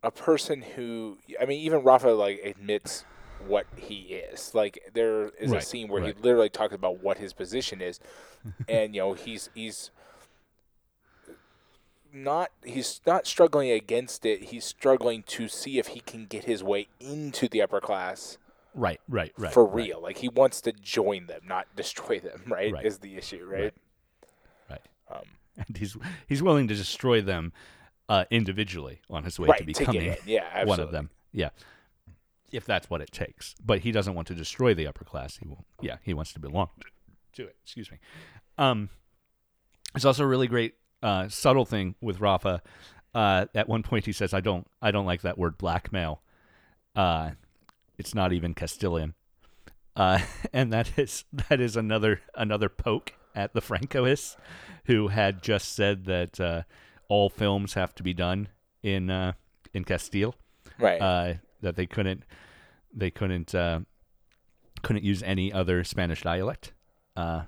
[0.04, 3.06] a person who I mean even Rafa like admits
[3.48, 4.54] what he is.
[4.54, 6.16] Like there is a scene where right.
[6.16, 8.00] he literally talks about what his position is
[8.68, 9.92] and you know he's he's
[12.14, 14.46] not he's not struggling against it.
[14.46, 18.38] He's struggling to see if he can get his way into the upper class
[18.76, 19.54] Right, right, right.
[19.54, 19.88] for right.
[19.88, 20.02] real.
[20.02, 22.74] Like he wants to join them, not destroy them, right?
[22.74, 22.86] Right.
[22.86, 23.62] Is the issue, right?
[23.62, 23.74] Right.
[24.70, 24.82] Right.
[25.12, 25.26] Um,
[25.68, 25.96] and he's
[26.28, 27.54] he's willing to destroy them
[28.10, 30.18] uh, individually on his way right, to becoming in.
[30.26, 30.70] Yeah, absolutely.
[30.70, 31.10] one of them.
[31.32, 31.50] Yeah,
[32.52, 33.56] if that's what it takes.
[33.64, 35.38] But he doesn't want to destroy the upper class.
[35.38, 35.66] He will.
[35.82, 36.70] Yeah, he wants to belong
[37.34, 37.56] to it.
[37.64, 38.00] Excuse me.
[38.58, 38.90] Um,
[39.96, 40.74] it's also a really great
[41.04, 42.62] uh, subtle thing with Rafa.
[43.14, 46.22] Uh, at one point, he says, "I don't, I don't like that word blackmail.
[46.96, 47.32] Uh,
[47.98, 49.14] it's not even Castilian."
[49.96, 50.20] Uh,
[50.54, 54.36] and that is that is another another poke at the Francoists,
[54.86, 56.64] who had just said that uh,
[57.08, 58.48] all films have to be done
[58.82, 59.34] in uh,
[59.74, 60.36] in Castile.
[60.80, 61.02] Right.
[61.02, 62.24] Uh, that they couldn't
[62.94, 63.82] they couldn't uh,
[64.82, 66.74] couldn't use any other Spanish dialect
[67.16, 67.44] uh,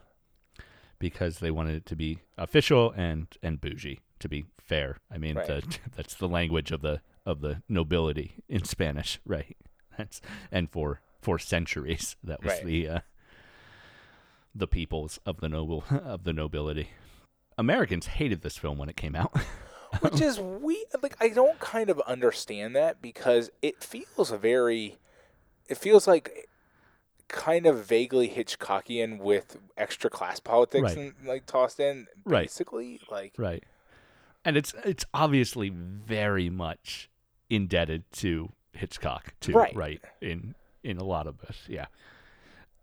[1.09, 4.97] because they wanted it to be official and and bougie to be fair.
[5.13, 5.47] I mean, Right.
[5.47, 9.55] the, that's the language of the of the nobility in Spanish, right?
[9.97, 10.19] That's
[10.51, 12.65] and for for centuries that was Right.
[12.65, 12.99] the uh,
[14.53, 16.89] the peoples of the noble of the nobility.
[17.57, 19.31] Americans hated this film when it came out.
[20.01, 24.97] Which is we like I don't kind of understand that because it feels very
[25.69, 26.49] it feels like
[27.27, 30.97] kind of vaguely Hitchcockian with extra class politics Right.
[30.97, 32.43] and like tossed in Right.
[32.45, 33.63] basically like Right.
[34.43, 37.09] And it's it's obviously very much
[37.49, 39.75] indebted to Hitchcock too, Right.
[39.75, 40.01] right?
[40.21, 41.87] In in a lot of this, yeah.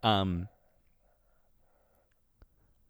[0.03, 0.49] Um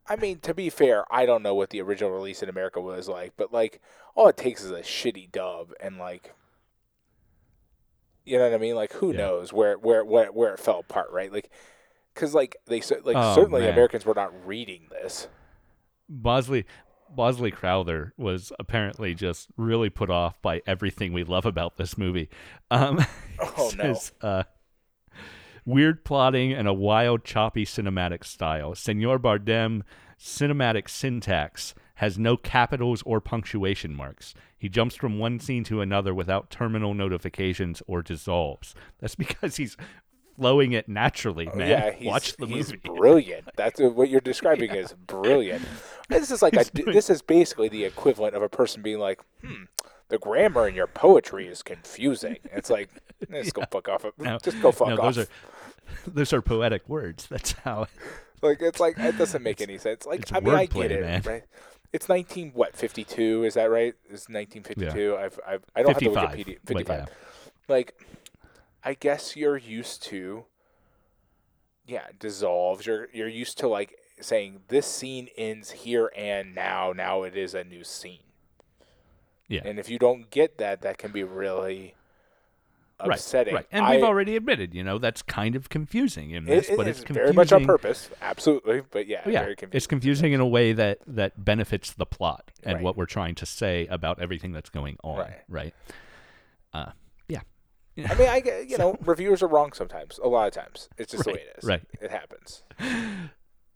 [0.08, 3.08] I mean to be fair, I don't know what the original release in America was
[3.08, 3.80] like, but like
[4.14, 6.34] all it takes is a shitty dub and like
[8.24, 8.74] you know what I mean?
[8.74, 9.18] Like who Yeah.
[9.18, 11.32] knows where where where where it fell apart, right?
[11.32, 11.50] Like
[12.14, 13.72] cuz like they said like Oh, certainly man.
[13.72, 15.28] Americans were not reading this.
[16.08, 16.64] Bosley
[17.14, 22.28] Bosley Crowther was apparently just really put off by everything we love about this movie.
[22.70, 23.04] Um,
[23.38, 23.76] Oh, it
[24.22, 24.28] no.
[24.28, 24.42] uh,
[25.66, 28.74] weird plotting and a wild, choppy cinematic style.
[28.74, 29.82] Senor Bardem
[30.18, 34.34] cinematic syntax has no capitals or punctuation marks.
[34.58, 38.74] He jumps from one scene to another without terminal notifications or dissolves.
[38.98, 39.76] That's because he's
[40.36, 41.60] flowing it naturally, man.
[41.60, 42.80] Oh, Yeah, he's, Watch the he's movie.
[42.96, 43.50] brilliant.
[43.54, 45.62] That's what you're describing is brilliant.
[46.08, 49.66] This is like a, this is basically the equivalent of a person being like, "Hmm,
[50.08, 52.90] the grammar in your poetry is confusing." It's like,
[53.30, 54.04] just go fuck off.
[54.18, 55.14] No, just go fuck no, off.
[55.14, 55.28] those are
[56.04, 57.28] those are poetic words.
[57.28, 57.86] That's how.
[58.42, 60.04] like it's like it doesn't make any sense.
[60.04, 61.22] Like I mean, I get it, man.
[61.24, 61.44] right?
[61.92, 63.44] It's 19 what 52?
[63.44, 63.94] Is that right?
[64.04, 65.16] It's 1952.
[65.16, 66.58] I've I've I don't have 55, the Wikipedia.
[66.64, 66.98] but 55.
[66.98, 67.06] yeah.
[67.68, 67.94] Like,
[68.82, 70.44] I guess you're used to.
[71.86, 72.86] Yeah, dissolves.
[72.86, 76.92] You're you're used to like saying this scene ends here and now.
[76.94, 78.20] Now it is a new scene.
[79.48, 79.62] Yeah.
[79.64, 81.94] And if you don't get that, that can be really
[83.02, 83.54] upsetting.
[83.54, 86.76] Right, and I- we've already admitted, you know, that's kind of confusing in this, it
[86.76, 87.24] but is it's confusing.
[87.24, 88.82] very much on purpose, absolutely.
[88.90, 89.76] But yeah, Yeah, very confusing.
[89.76, 92.82] it's confusing in a way that that benefits the plot and Right.
[92.84, 95.18] what we're trying to say about everything that's going on.
[95.18, 95.40] Right.
[95.48, 95.74] Right.
[96.72, 96.92] Uh,
[97.28, 97.40] yeah.
[98.08, 100.18] I mean, I you know, reviewers are wrong sometimes.
[100.22, 101.64] A lot of times, it's just the way it is.
[101.64, 101.82] right.
[102.00, 102.62] It happens.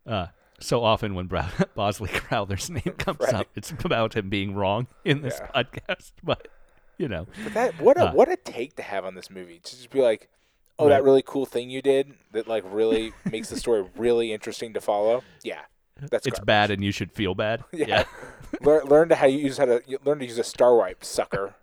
[0.06, 0.28] Uh,
[0.60, 3.34] so often when Brow- Bosley Crowther's name comes Right.
[3.34, 5.62] up, it's about him being wrong in this Yeah.
[5.64, 6.12] podcast.
[6.22, 6.46] But
[6.98, 8.12] you know, But that what a Uh.
[8.12, 10.28] what a take to have on this movie to just be like,
[10.78, 10.90] oh, Right.
[10.94, 14.80] that really cool thing you did that like really makes the story really interesting to
[14.80, 15.22] follow.
[15.42, 15.60] Yeah,
[16.00, 16.46] that's it's garbage.
[16.46, 17.64] bad and you should feel bad.
[17.72, 18.04] Yeah.
[18.60, 21.54] learn learn to how you use how to learn to use a star wipe, sucker.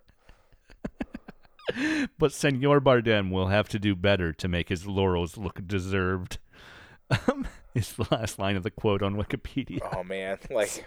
[2.18, 6.36] But Senor Bardem will have to do better to make his laurels look deserved.
[7.10, 9.80] Um, is the last line of the quote on Wikipedia.
[9.96, 10.84] Oh man, like.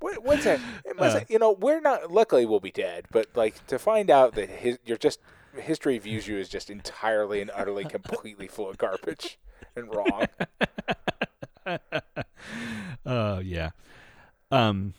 [0.00, 0.60] What, what's that?
[0.84, 1.20] It must, Uh.
[1.28, 2.10] you know, we're not.
[2.12, 3.06] Luckily, we'll be dead.
[3.10, 5.20] But like to find out that his, you're just
[5.56, 9.38] history views you as just entirely and utterly, completely full of garbage
[9.74, 10.26] and wrong.
[13.04, 13.70] Oh yeah.
[14.50, 14.94] Um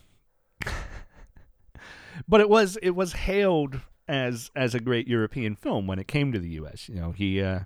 [2.27, 6.31] But it was it was hailed as as a great European film when it came
[6.33, 6.89] to the US.
[6.89, 7.61] You know, he uh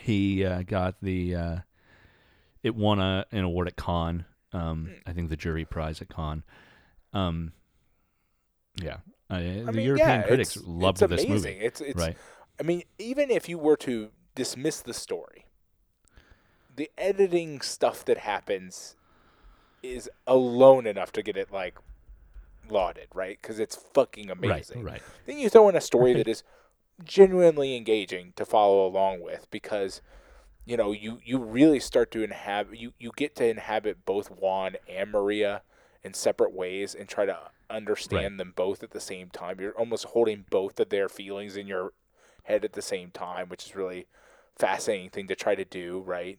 [0.00, 1.56] he uh, got the uh
[2.62, 4.24] it won a, an award at Cannes.
[4.52, 6.42] Um I think the jury prize at Cannes.
[7.12, 7.52] Um
[8.80, 8.98] yeah.
[9.30, 11.52] Uh, I the mean, European yeah, critics it's, loved it's this amazing.
[11.52, 11.64] movie.
[11.64, 12.00] It's it's.
[12.00, 12.16] right.
[12.58, 15.44] I mean, even if you were to dismiss the story,
[16.74, 18.96] the editing stuff that happens
[19.82, 21.76] is alone enough to get it like
[22.70, 23.38] lauded, right?
[23.40, 24.82] Because it's fucking amazing.
[24.82, 25.02] Right, right.
[25.26, 26.18] Then you throw in a story Right.
[26.24, 26.42] that is
[27.04, 30.00] genuinely engaging to follow along with because
[30.68, 34.76] you know you you really start to inhabit you you get to inhabit both Juan
[34.88, 35.62] and Maria
[36.04, 37.38] in separate ways and try to
[37.70, 39.60] understand them both at the same time.
[39.60, 41.92] You're almost holding both of their feelings in your
[42.44, 44.06] head at the same time, which is really
[44.58, 46.38] fascinating thing to try to do, right?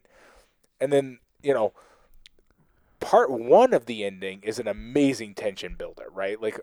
[0.80, 1.74] And then, you know,
[3.00, 6.42] part 1 of the ending is an amazing tension builder, right?
[6.42, 6.60] Like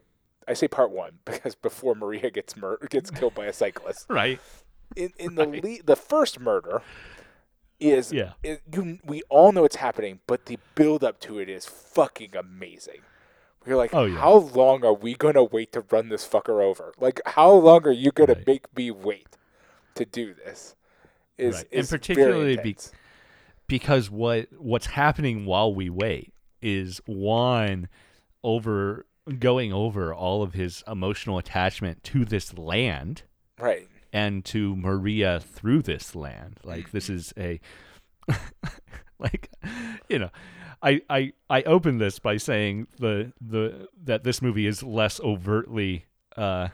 [0.48, 4.06] I say part 1 because before Maria gets mur- gets killed by a cyclist.
[4.10, 4.40] Right.
[4.94, 5.64] In in the Right.
[5.64, 6.82] le- the first murder
[7.80, 8.32] is Yeah.
[8.42, 13.00] you we all know it's happening, but the build up to it is fucking amazing.
[13.66, 14.18] We're like, Oh, yeah.
[14.18, 16.92] how long are we gonna wait to run this fucker over?
[16.98, 18.46] Like, how long are you gonna Right.
[18.46, 19.36] make me wait
[19.96, 20.74] to do this?
[21.36, 21.68] Is Right.
[21.72, 22.76] And particularly be-
[23.66, 27.88] because what what's happening while we wait is Juan
[28.44, 29.06] over
[29.40, 33.24] going over all of his emotional attachment to this land
[33.58, 33.88] right.
[34.16, 36.58] And to Maria through this land.
[36.64, 37.60] Like this is a
[39.18, 39.50] like
[40.08, 40.30] you know
[40.82, 46.06] I, I I open this by saying the the that this movie is less overtly
[46.34, 46.68] uh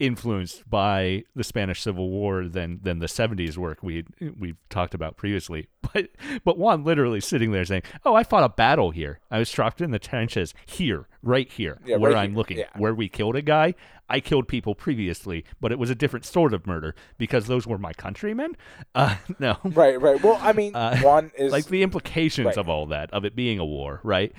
[0.00, 4.04] influenced by the Spanish Civil War than than the 70s work we
[4.38, 5.68] we've talked about previously.
[5.92, 6.08] But
[6.44, 9.18] but Juan literally sitting there saying, "Oh, I fought a battle here.
[9.28, 12.58] I was dropped in the trenches here, right here, Yeah, where right I'm here, looking,
[12.58, 12.68] yeah.
[12.76, 13.74] where we killed a guy.
[14.08, 17.78] I killed people previously, but it was a different sort of murder because those were
[17.78, 18.56] my countrymen.
[18.94, 20.22] Uh, no, Right, right.
[20.22, 22.56] Well, I mean, Uh, Juan is like the implications Right.
[22.58, 24.32] of all that, of it being a war, right?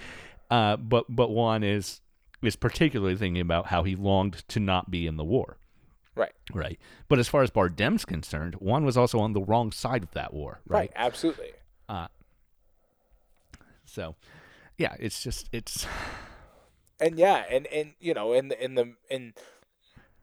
[0.49, 1.99] Uh, but but Juan is
[2.41, 5.57] is particularly thinking about how he longed to not be in the war.
[6.15, 6.79] right, Right.
[7.07, 10.33] But as far as Bardem's concerned, Juan was also on the wrong side of that
[10.33, 10.61] war.
[10.67, 10.91] right, Right.
[10.95, 11.51] absolutely.
[11.87, 12.07] Uh,
[13.85, 14.15] so,
[14.77, 15.85] yeah, it's just it's
[16.99, 19.33] And yeah, and and you know, in the in the in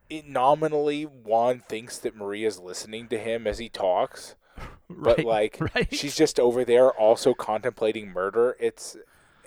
[0.09, 4.35] it nominally Juan thinks that Maria's listening to him as he talks,
[4.89, 5.93] but right, like right.
[5.93, 8.55] she's just over there also contemplating murder.
[8.59, 8.95] It's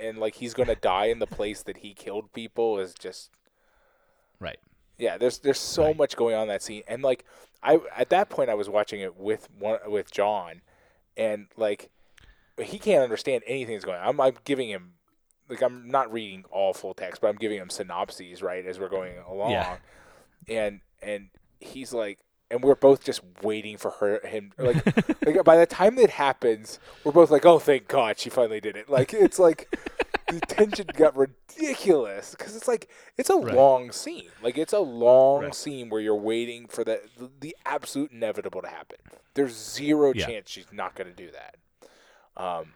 [0.03, 3.31] and like he's gonna die in the place that he killed people is just
[4.41, 4.59] right.
[4.99, 5.17] yeah.
[5.19, 5.97] There's there's so Right.
[5.97, 7.25] much going on in that scene, and like
[7.63, 10.63] I at that point I was watching it with one with John,
[11.17, 11.91] and like
[12.63, 14.07] he can't understand anything that's going on.
[14.09, 14.93] I'm, I'm giving him
[15.49, 18.89] like I'm not reading all full text, but I'm giving him synopses right as we're
[18.89, 19.77] going along, Yeah.
[20.49, 21.29] and and
[21.61, 22.19] he's like.
[22.53, 24.53] And we're both just waiting for her, him.
[24.59, 24.85] Like,
[25.25, 28.77] like by the time that happens, we're both like, "Oh, thank God, she finally did
[28.77, 29.69] it!" Like, it's like
[30.29, 33.55] the tension got ridiculous because it's like it's a Right.
[33.55, 34.29] long scene.
[34.43, 35.55] Like, it's a long Right.
[35.55, 37.01] scene where you're waiting for the
[37.41, 38.99] the absolute inevitable to happen.
[39.35, 40.27] There's zero Yeah.
[40.27, 41.57] chance she's not going to do that.
[42.37, 42.75] Um,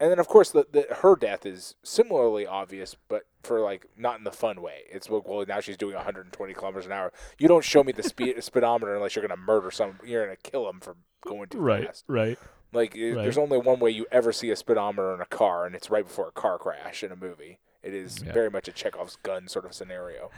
[0.00, 4.18] and then of course the, the her death is similarly obvious, but for like not
[4.18, 4.82] in the fun way.
[4.90, 7.12] It's well, well now she's doing 120 kilometers an hour.
[7.38, 9.98] You don't show me the speed speedometer unless you're going to murder some.
[10.04, 12.04] You're going to kill him for going too Right, fast.
[12.08, 12.38] right.
[12.72, 15.74] Like i- there's only one way you ever see a speedometer in a car, and
[15.74, 17.58] it's right before a car crash in a movie.
[17.82, 18.32] It is Yeah.
[18.32, 20.30] very much a Chekhov's gun sort of scenario.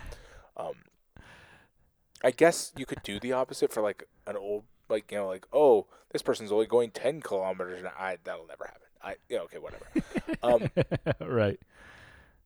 [0.56, 0.74] Um,
[2.22, 5.46] I guess you could do the opposite for like an old, like you know, like
[5.52, 7.78] oh, this person's only going ten kilometers.
[7.78, 8.87] And I that'll never happen.
[9.02, 9.86] I yeah, okay, whatever.
[10.42, 10.70] um,
[11.28, 11.60] right.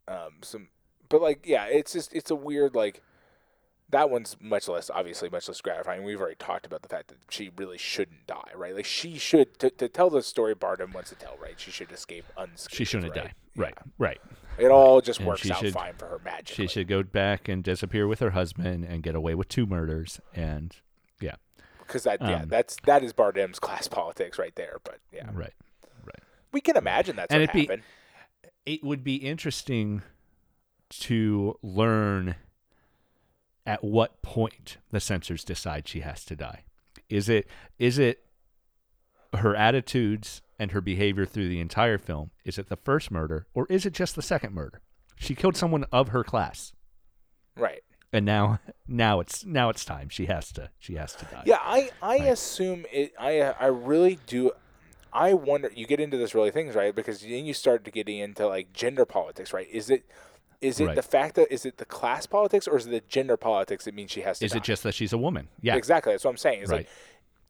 [0.08, 0.68] um, some,
[1.08, 3.02] but like yeah, it's just it's a weird like.
[3.90, 6.02] That one's much less obviously much less gratifying.
[6.02, 8.74] We've already talked about the fact that she really shouldn't die, right?
[8.74, 11.60] Like she should to, to tell the story Bardem wants to tell, right?
[11.60, 12.74] She should escape unscathed.
[12.74, 13.24] She shouldn't right?
[13.24, 13.32] die.
[13.54, 13.74] Right.
[13.98, 14.18] Right.
[14.56, 16.66] It all just And works out should- fine for her magically.
[16.66, 20.22] She should go back and disappear with her husband and get away with two murders.
[20.34, 20.74] And
[21.20, 21.34] yeah.
[21.80, 24.78] because that yeah um, that's that is Bardem's class politics right there.
[24.84, 25.52] But yeah, Right.
[26.52, 27.82] We can imagine that's And what it'd be-
[28.64, 30.02] it would be interesting
[30.90, 32.36] to learn
[33.66, 36.64] at what point the censors decide she has to die.
[37.08, 37.48] Is it
[37.78, 38.24] is it
[39.34, 42.30] her attitudes and her behavior through the entire film?
[42.44, 44.80] Is it the first murder or is it just the second murder?
[45.16, 46.72] She killed someone of her class.
[47.56, 47.82] Right.
[48.12, 50.08] And now now it's now it's time.
[50.08, 51.42] She has to she has to die.
[51.46, 52.28] Yeah, I I Right.
[52.28, 53.12] assume it.
[53.18, 54.52] I I really do.
[55.12, 55.70] I wonder.
[55.74, 58.72] You get into this really things right because then you start to getting into like
[58.72, 59.68] gender politics, right?
[59.70, 60.04] Is it
[60.60, 60.96] is it Right.
[60.96, 63.94] the fact that is it the class politics or is it the gender politics that
[63.94, 64.44] means she has to?
[64.46, 64.58] Is die?
[64.58, 65.48] it just that she's a woman?
[65.60, 65.74] Yeah.
[65.76, 66.12] exactly?
[66.12, 66.62] That's what I'm saying.
[66.62, 66.78] It's Right.
[66.78, 66.88] like,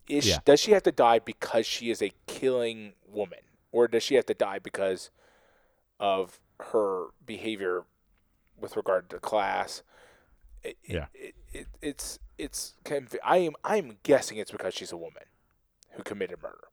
[0.09, 0.39] is Yeah.
[0.45, 3.39] does she have to die because she is a killing woman,
[3.71, 5.11] or does she have to die because
[6.01, 7.85] of her behavior
[8.59, 9.83] with regard to class?
[10.63, 11.07] It, it- Yeah.
[11.15, 15.25] It, it, it's it's conv- I am I'm guessing it's because she's a woman
[15.93, 16.69] who committed murder.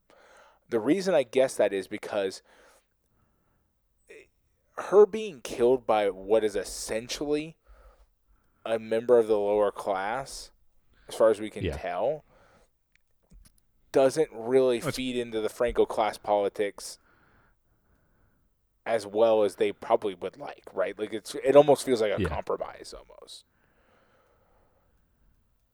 [0.70, 2.42] The reason I guess that is because
[4.78, 7.58] her being killed by what is essentially
[8.66, 10.52] a member of the lower class,
[11.08, 11.78] as far as we can Yeah.
[11.78, 12.24] tell,
[13.92, 17.00] doesn't really feed into the Franco class politics
[18.86, 20.98] as well as they probably would like, right?
[20.98, 22.30] Like it's it almost feels like a Yeah.
[22.30, 23.46] compromise almost.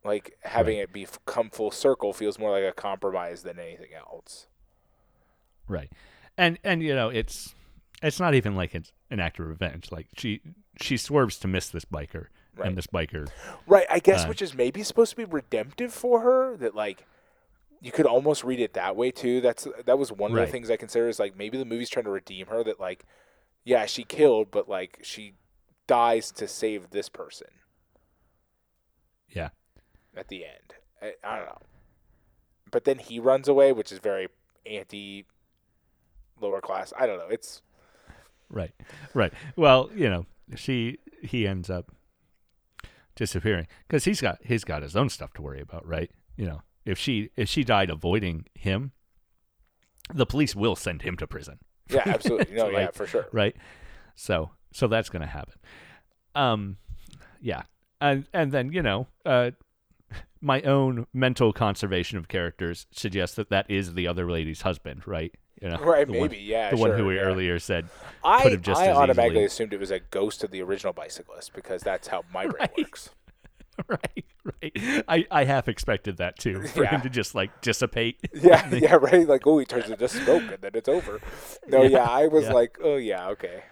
[0.04, 4.46] Like having it be come full circle feels more like a compromise than anything else.
[5.68, 5.90] Right.
[6.38, 7.54] And and you know, it's
[8.02, 9.90] it's not even like it's an act of revenge.
[9.90, 10.40] Like she
[10.80, 12.68] she swerves to miss this biker Right.
[12.68, 13.28] and this biker
[13.66, 17.04] Right, I guess Uh, which is maybe supposed to be redemptive for her that like
[17.82, 19.40] you could almost read it that way too.
[19.42, 22.04] That's that was one of the things I consider is like maybe the movie's trying
[22.06, 23.04] to redeem her that like
[23.64, 25.34] yeah, she killed but like she
[25.86, 27.48] dies to save this person
[29.28, 29.50] Yeah.
[30.16, 30.74] at the end.
[31.02, 31.58] I, I don't know.
[32.70, 34.28] But then he runs away, which is very
[34.64, 35.26] anti
[36.40, 36.92] lower class.
[36.98, 37.28] I don't know.
[37.28, 37.62] It's
[38.48, 38.72] Right.
[39.14, 39.32] Right.
[39.56, 41.90] Well, you know, she he ends up
[43.14, 46.10] disappearing cuz he's got he's got his own stuff to worry about, right?
[46.36, 48.92] You know, if she if she died avoiding him,
[50.12, 51.58] the police will send him to prison.
[51.88, 52.54] yeah, absolutely.
[52.54, 53.26] No, So, yeah, like, for sure.
[53.32, 53.56] right?
[54.14, 55.54] So so that's going to happen.
[56.34, 56.76] Um
[57.40, 57.62] yeah.
[58.00, 59.52] And and then, you know, uh
[60.40, 65.34] my own mental conservation of characters suggests that that is the other lady's husband, right?
[65.60, 66.70] You know, Right, maybe, one, yeah.
[66.70, 67.22] the sure, one who we yeah.
[67.22, 67.88] earlier said,
[68.22, 70.92] I, could have just I automatically easily- assumed it was a ghost of the original
[70.92, 72.78] bicyclist because that's how my brain Right.
[72.78, 73.10] works.
[73.88, 74.24] right,
[74.62, 75.04] right.
[75.08, 76.90] I, I half expected that too, for Yeah.
[76.90, 78.18] him to just like dissipate.
[78.34, 79.26] Yeah, yeah, right.
[79.26, 81.20] Like, oh, he turns into smoke and then it's over.
[81.66, 83.62] No, yeah, Yeah, I was like, oh yeah, okay.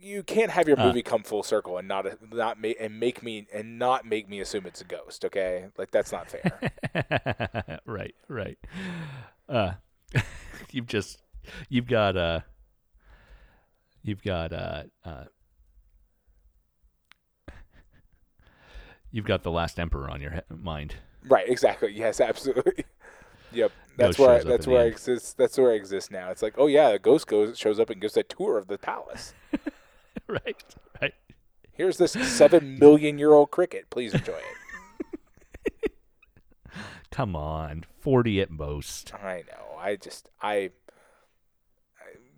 [0.00, 3.22] You can't have your Uh, movie come full circle and not not make and make
[3.22, 5.24] me and not make me assume it's a ghost.
[5.24, 7.80] Okay, like that's not fair.
[7.84, 8.58] right, right.
[9.48, 9.72] Uh,
[10.72, 11.18] you've just
[11.68, 12.40] you've got uh
[14.02, 15.24] you've got uh uh
[19.10, 20.96] you've got the last emperor on your he- mind.
[21.26, 21.48] right?
[21.48, 21.92] Exactly.
[21.92, 22.84] Yes, absolutely.
[23.50, 23.72] Yep.
[23.96, 24.92] That's where I, that's where I end.
[24.92, 25.38] exist.
[25.38, 26.30] That's where I exist now.
[26.30, 28.76] It's like, oh yeah, a ghost goes shows up and gives a tour of the
[28.76, 29.32] palace.
[30.28, 30.62] right,
[31.00, 31.14] right.
[31.72, 33.88] Here's this seven million year old cricket.
[33.88, 34.38] Please enjoy
[35.72, 35.92] it.
[37.10, 39.14] Come on, forty at most.
[39.14, 39.67] I know.
[39.78, 40.70] I just I.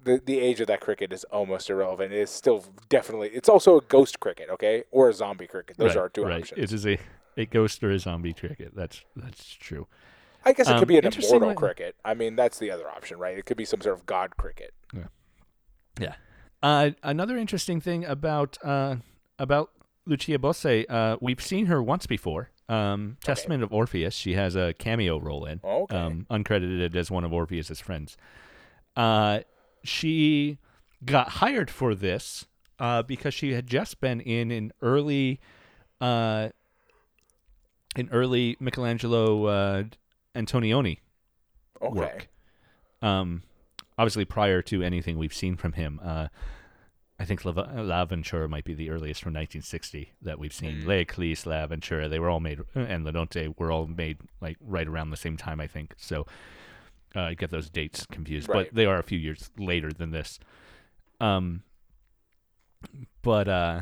[0.03, 2.11] The, the age of that cricket is almost irrelevant.
[2.15, 3.29] It's still definitely.
[3.35, 5.77] It's also a ghost cricket, okay, or a zombie cricket.
[5.77, 6.41] Those right, are our two right.
[6.41, 6.59] options.
[6.59, 6.99] It is a
[7.37, 8.73] a ghost or a zombie cricket.
[8.75, 9.89] That's that's true.
[10.43, 11.97] I guess it um, could be an immortal cricket.
[12.03, 13.37] I mean, that's the other option, right?
[13.37, 14.73] It could be some sort of god cricket.
[16.01, 16.15] Yeah.
[16.63, 18.97] Uh, another interesting thing about uh,
[19.39, 19.71] about
[20.07, 22.51] Lucia Bosè, uh, we've seen her once before.
[22.71, 24.15] Um, Testament of Orpheus.
[24.15, 25.97] She has a cameo role in, Okay.
[25.97, 28.17] um, uncredited as one of Orpheus's friends.
[28.97, 29.41] Uh,
[29.83, 30.59] she
[31.05, 32.47] got hired for this
[32.79, 35.41] uh, because she had just been in an early,
[36.01, 36.51] uh,
[37.97, 39.83] an early Michelangelo uh,
[40.35, 40.99] Antonioni
[41.83, 41.99] Okay.
[41.99, 42.29] work.
[43.03, 43.43] Um,
[43.99, 45.99] obviously prior to anything we've seen from him.
[46.03, 46.29] Uh,
[47.21, 50.81] I think La, L'Avventura might be the earliest from 1960 that we've seen.
[50.83, 50.87] Mm.
[50.87, 55.11] L'Eclisse, L'Avventura, they were all made, and La Notte were all made like right around
[55.11, 55.93] the same time, I think.
[55.99, 56.27] So
[57.15, 58.69] uh, I get those dates confused, Right.
[58.69, 60.41] but they are a few years later than this.
[61.21, 61.63] Um,
[63.21, 63.81] but uh,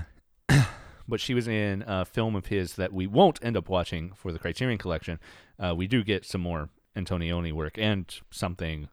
[1.08, 4.32] but she was in a film of his that we won't end up watching for
[4.32, 5.20] the Criterion Collection.
[5.60, 8.88] Uh, we do get some more Antonioni work and something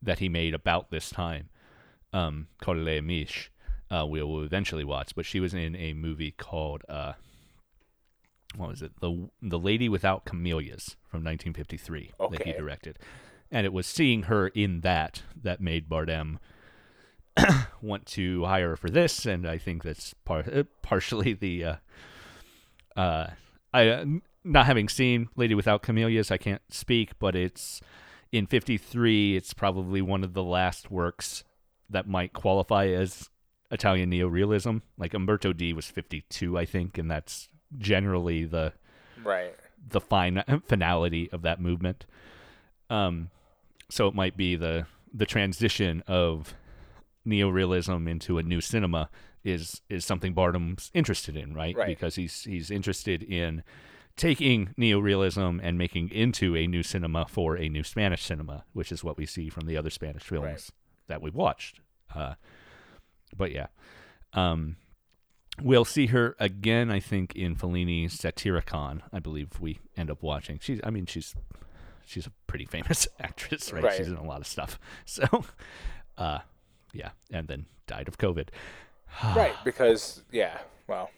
[0.00, 1.48] that he made about this time
[2.12, 3.48] um, called Le Amiche.
[3.90, 7.12] Uh, we will eventually watch, but she was in a movie called uh,
[8.56, 8.92] what was it?
[9.00, 12.98] The The Lady Without Camellias from 1953 that he directed,
[13.50, 16.38] and it was seeing her in that that made Bardem
[17.82, 21.76] want to hire her for this, and I think that's par- uh, partially the uh,
[22.96, 23.30] uh,
[23.72, 24.04] I uh,
[24.44, 27.80] not having seen Lady Without Camellias, I can't speak, but it's
[28.32, 29.36] in '53.
[29.36, 31.44] It's probably one of the last works
[31.90, 33.30] that might qualify as
[33.74, 34.80] Italian neorealism.
[34.96, 38.72] Like Umberto D was 52, I think, and that's generally the
[39.22, 39.54] Right.
[39.86, 42.06] the fine finality of that movement.
[42.88, 43.30] Um,
[43.90, 46.54] so it might be the the transition of
[47.26, 49.08] neorealism into a new cinema
[49.42, 51.76] is is something Bardem's interested in, right?
[51.76, 51.86] Right.
[51.86, 53.62] Because he's he's interested in
[54.16, 59.02] taking neorealism and making into a new cinema for a new Spanish cinema, which is
[59.02, 60.70] what we see from the other Spanish films Right.
[61.08, 61.80] that we've watched.
[62.14, 62.34] Uh,
[63.36, 63.66] but yeah,
[64.32, 64.76] um,
[65.62, 66.90] we'll see her again.
[66.90, 69.02] I think in Fellini's Satyricon.
[69.12, 70.58] I believe we end up watching.
[70.62, 71.34] She's, I mean, she's
[72.06, 73.84] she's a pretty famous actress, right?
[73.84, 73.96] Right.
[73.96, 74.78] She's in a lot of stuff.
[75.04, 75.44] So,
[76.18, 76.38] uh,
[76.92, 78.48] yeah, and then died of COVID.
[79.36, 79.54] right.
[79.64, 80.58] Because yeah.
[80.86, 81.10] Well,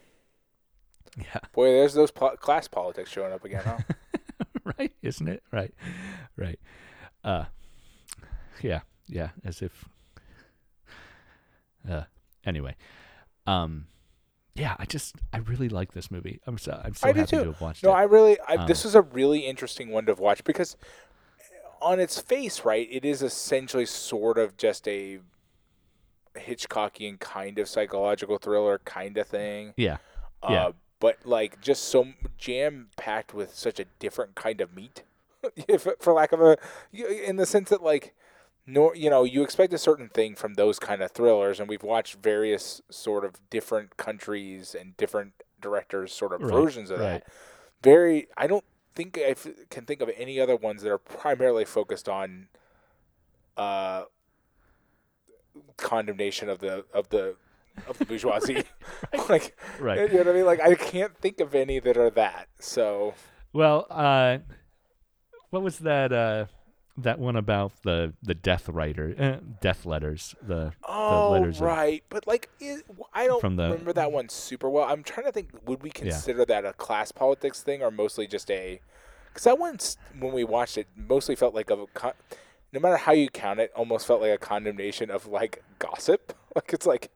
[1.16, 3.78] Yeah, boy, there's those po- class politics showing up again, huh?
[4.78, 5.42] right, isn't it?
[5.52, 5.74] Right,
[6.36, 6.60] right.
[7.24, 7.44] Uh,
[8.62, 9.30] yeah, yeah.
[9.44, 9.86] As if.
[11.88, 12.04] Uh,
[12.44, 12.76] anyway,
[13.46, 13.86] um,
[14.54, 14.74] yeah.
[14.78, 16.40] I just I really like this movie.
[16.46, 17.94] I'm so I'm so I happy to have watched No, it.
[17.94, 18.38] I really.
[18.40, 20.76] I, Um, this is a really interesting one to watch because,
[21.80, 25.20] on its face, right, it is essentially sort of just a
[26.36, 29.72] Hitchcockian kind of psychological thriller kind of thing.
[29.76, 29.98] yeah,
[30.42, 30.70] Uh, Yeah.
[30.98, 32.08] But like just so
[32.38, 35.02] jam packed with such a different kind of meat,
[35.68, 36.56] if, for lack of a,
[36.92, 38.14] in the sense that like,
[38.66, 41.82] nor you know you expect a certain thing from those kind of thrillers, and we've
[41.82, 47.24] watched various sort of different countries and different directors sort of Right, versions of right.
[47.24, 47.32] that.
[47.82, 48.64] Very, I don't
[48.94, 52.48] think I f- can think of any other ones that are primarily focused on,
[53.56, 54.04] uh,
[55.76, 57.36] condemnation of the of the
[57.86, 58.64] of the bourgeoisie.
[59.28, 60.10] like, right.
[60.10, 60.46] you know what I mean?
[60.46, 62.48] Like, I can't think of any that are that.
[62.58, 63.14] So,
[63.52, 64.38] Well, uh,
[65.50, 66.12] what was that?
[66.12, 66.46] Uh,
[66.98, 70.34] that one about the the death writer, uh, death letters.
[70.42, 72.82] The oh letters of- right, but like, is,
[73.12, 74.84] I don't the- remember that one super well.
[74.88, 75.50] I'm trying to think.
[75.66, 78.80] Would we consider that a class politics thing, or mostly just a?
[79.28, 79.78] Because that one,
[80.18, 81.86] when we watched it, mostly felt like a.
[82.72, 86.32] No matter how you count it, almost felt like a condemnation of like gossip.
[86.56, 87.10] Like it's like.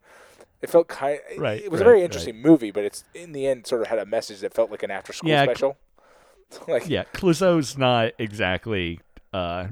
[0.61, 1.19] It felt kind.
[1.33, 2.05] Of, Right, It was a right, very right.
[2.05, 4.83] interesting movie, but it's in the end sort of had a message that felt like
[4.83, 5.77] an after school Yeah, cl- special.
[6.69, 9.01] like yeah, Clouzot's not exactly
[9.33, 9.69] uh,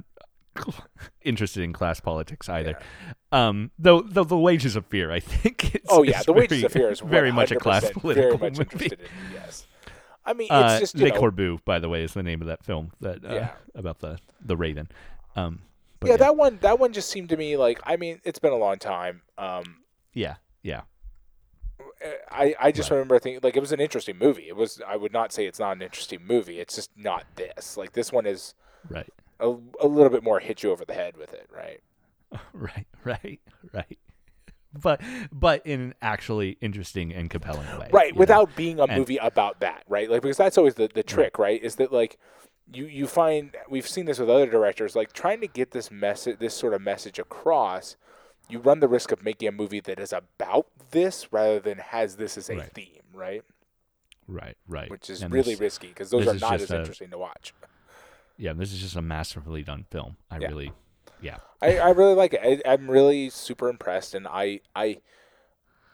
[1.22, 2.78] interested in class politics either.
[3.32, 5.74] Um, though, though the wages of fear, I think.
[5.74, 8.62] It's, Oh yeah, the wages very, of fear is very much a class political movie.
[8.62, 9.66] interested in yes.
[10.26, 12.40] I mean, it's Uh, just you Les know, Corbeaux, by the way, is the name
[12.42, 13.50] of that film that uh, Yeah.
[13.74, 14.88] about the the Raven.
[15.36, 15.62] Um,
[16.00, 18.52] but yeah, that one that one just seemed to me like I mean, it's been
[18.52, 19.22] a long time.
[19.38, 19.78] Um,
[20.12, 20.82] yeah, yeah,
[22.30, 22.96] I I just Right.
[22.96, 24.48] remember thinking like it was an interesting movie.
[24.48, 26.60] It was I would not say it's not an interesting movie.
[26.60, 27.76] It's just not this.
[27.76, 28.54] Like this one is
[28.90, 29.08] right,
[29.40, 31.80] a, a little bit more hit you over the head with it, right?
[32.52, 33.40] right, right,
[33.72, 33.98] right.
[34.80, 35.00] But
[35.32, 38.18] but in an actually interesting and compelling way, right you know?
[38.18, 41.38] without being a And- movie about that right like because that's always the, the trick
[41.38, 42.18] right is that like
[42.70, 46.38] you you find we've seen this with other directors like trying to get this message
[46.38, 47.96] this sort of message across
[48.50, 52.16] you run the risk of making a movie that is about this rather than has
[52.16, 52.70] this as a Right.
[52.72, 53.42] theme right
[54.26, 57.18] right, right, which is And really risky because those are not as a- interesting to
[57.18, 57.54] watch
[58.38, 58.52] yeah.
[58.54, 60.16] This is just a masterfully done film.
[60.30, 60.48] I Yeah.
[60.48, 60.72] really,
[61.20, 64.98] yeah, I, I really like it I, i'm really super impressed and I, I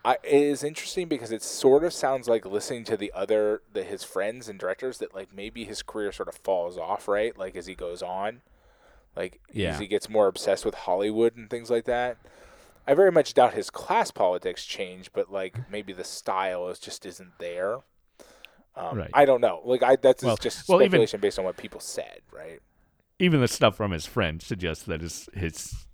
[0.03, 3.83] I it is interesting because it sort of sounds like listening to the other the
[3.83, 7.55] his friends and directors that like maybe his career sort of falls off right like
[7.55, 8.41] as he goes on
[9.15, 9.71] like Yeah.
[9.73, 12.17] as he gets more obsessed with Hollywood and things like that
[12.85, 17.03] I very much doubt his class politics change but like maybe the style is just
[17.07, 17.79] isn't there
[18.77, 19.09] um, Right.
[19.13, 21.79] I don't know like I that's Well- just well, even- speculation based on what people
[21.79, 22.59] said right
[23.19, 25.85] even the stuff from his friend suggests that his his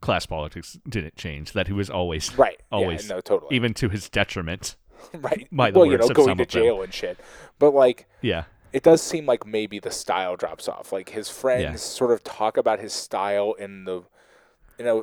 [0.00, 1.52] class politics didn't change.
[1.52, 2.58] That he was always Right.
[2.72, 3.06] Always.
[3.06, 3.54] Yeah, no, totally.
[3.54, 4.76] even to his detriment.
[5.14, 5.46] right.
[5.52, 6.46] by the well, you know, of going to of them.
[6.48, 7.18] jail and shit.
[7.58, 10.90] But like, Yeah, it does seem like maybe the style drops off.
[10.90, 11.76] Like his friends Yeah.
[11.76, 14.04] sort of talk about his style in the,
[14.78, 15.02] you know,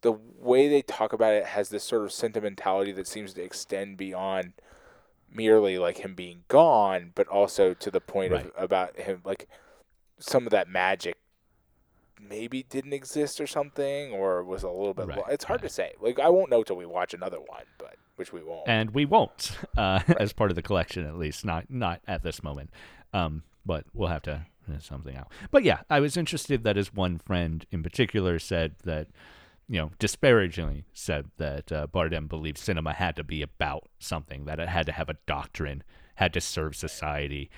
[0.00, 3.98] the way they talk about it has this sort of sentimentality that seems to extend
[3.98, 4.54] beyond
[5.34, 8.46] merely like him being gone, but also to the point Right.
[8.46, 9.48] of about him like
[10.18, 11.16] some of that magic
[12.20, 15.08] maybe didn't exist or something, or was a little bit.
[15.08, 15.68] Right, lo- it's hard right.
[15.68, 15.92] to say.
[16.00, 18.68] Like I won't know till we watch another one, but which we won't.
[18.68, 22.42] and we won't uh, as part of the collection at least not not at this
[22.42, 22.70] moment
[23.14, 26.94] um, but we'll have to figure something out but yeah i was interested that his
[26.94, 29.08] one friend in particular said that
[29.68, 34.58] you know disparagingly said that uh, bardem believed cinema had to be about something that
[34.58, 35.82] it had to have a doctrine
[36.16, 37.50] had to serve society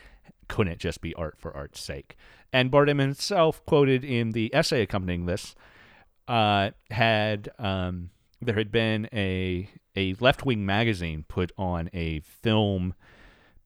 [0.49, 2.17] couldn't just be art for art's sake.
[2.53, 5.55] And bardem himself quoted in the essay accompanying this
[6.29, 8.11] uh, had um,
[8.41, 12.95] there had been a a left wing magazine put on a film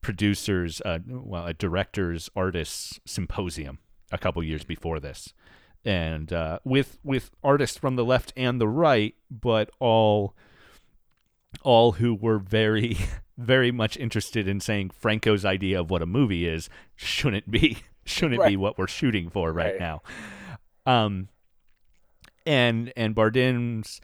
[0.01, 3.79] producers, uh, well, a directors artists symposium
[4.11, 5.33] a couple years before this,
[5.85, 10.35] and uh, with with artists from the left and the right, but all
[11.63, 12.97] all who were very
[13.37, 18.45] very much interested in saying Franco's idea of what a movie is shouldn't be shouldn't
[18.45, 19.79] be what we're shooting for right, Right.
[19.79, 20.01] now.
[20.85, 21.29] Um,
[22.45, 24.01] and and Bardem's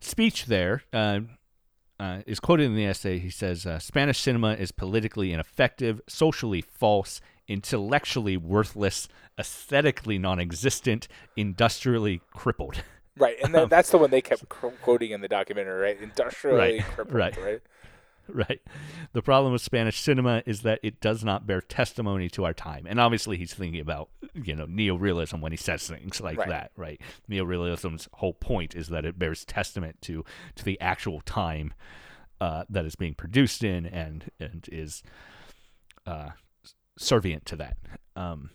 [0.00, 1.20] speech there uh,
[1.98, 3.18] uh, is quoted in the essay.
[3.18, 9.08] He says, uh, "Spanish cinema is politically ineffective, socially false, intellectually worthless,
[9.38, 12.82] aesthetically non-existent, industrially crippled."
[13.16, 16.00] Right, and then that's the one they kept qu- quoting in the documentary, right?
[16.00, 17.36] Industrially Right, crippled, right.
[17.36, 17.60] right?
[18.28, 18.60] right.
[19.12, 22.86] The problem with Spanish cinema is that it does not bear testimony to our time.
[22.88, 26.48] And obviously he's thinking about, you know, neorealism when he says things like Right.
[26.48, 27.00] that, right?
[27.28, 31.72] Neorealism's whole point is that it bears testament to to the actual time
[32.40, 35.02] uh, that is being produced in and and is
[36.06, 36.30] uh,
[36.98, 37.76] servient to that.
[38.16, 38.50] Um,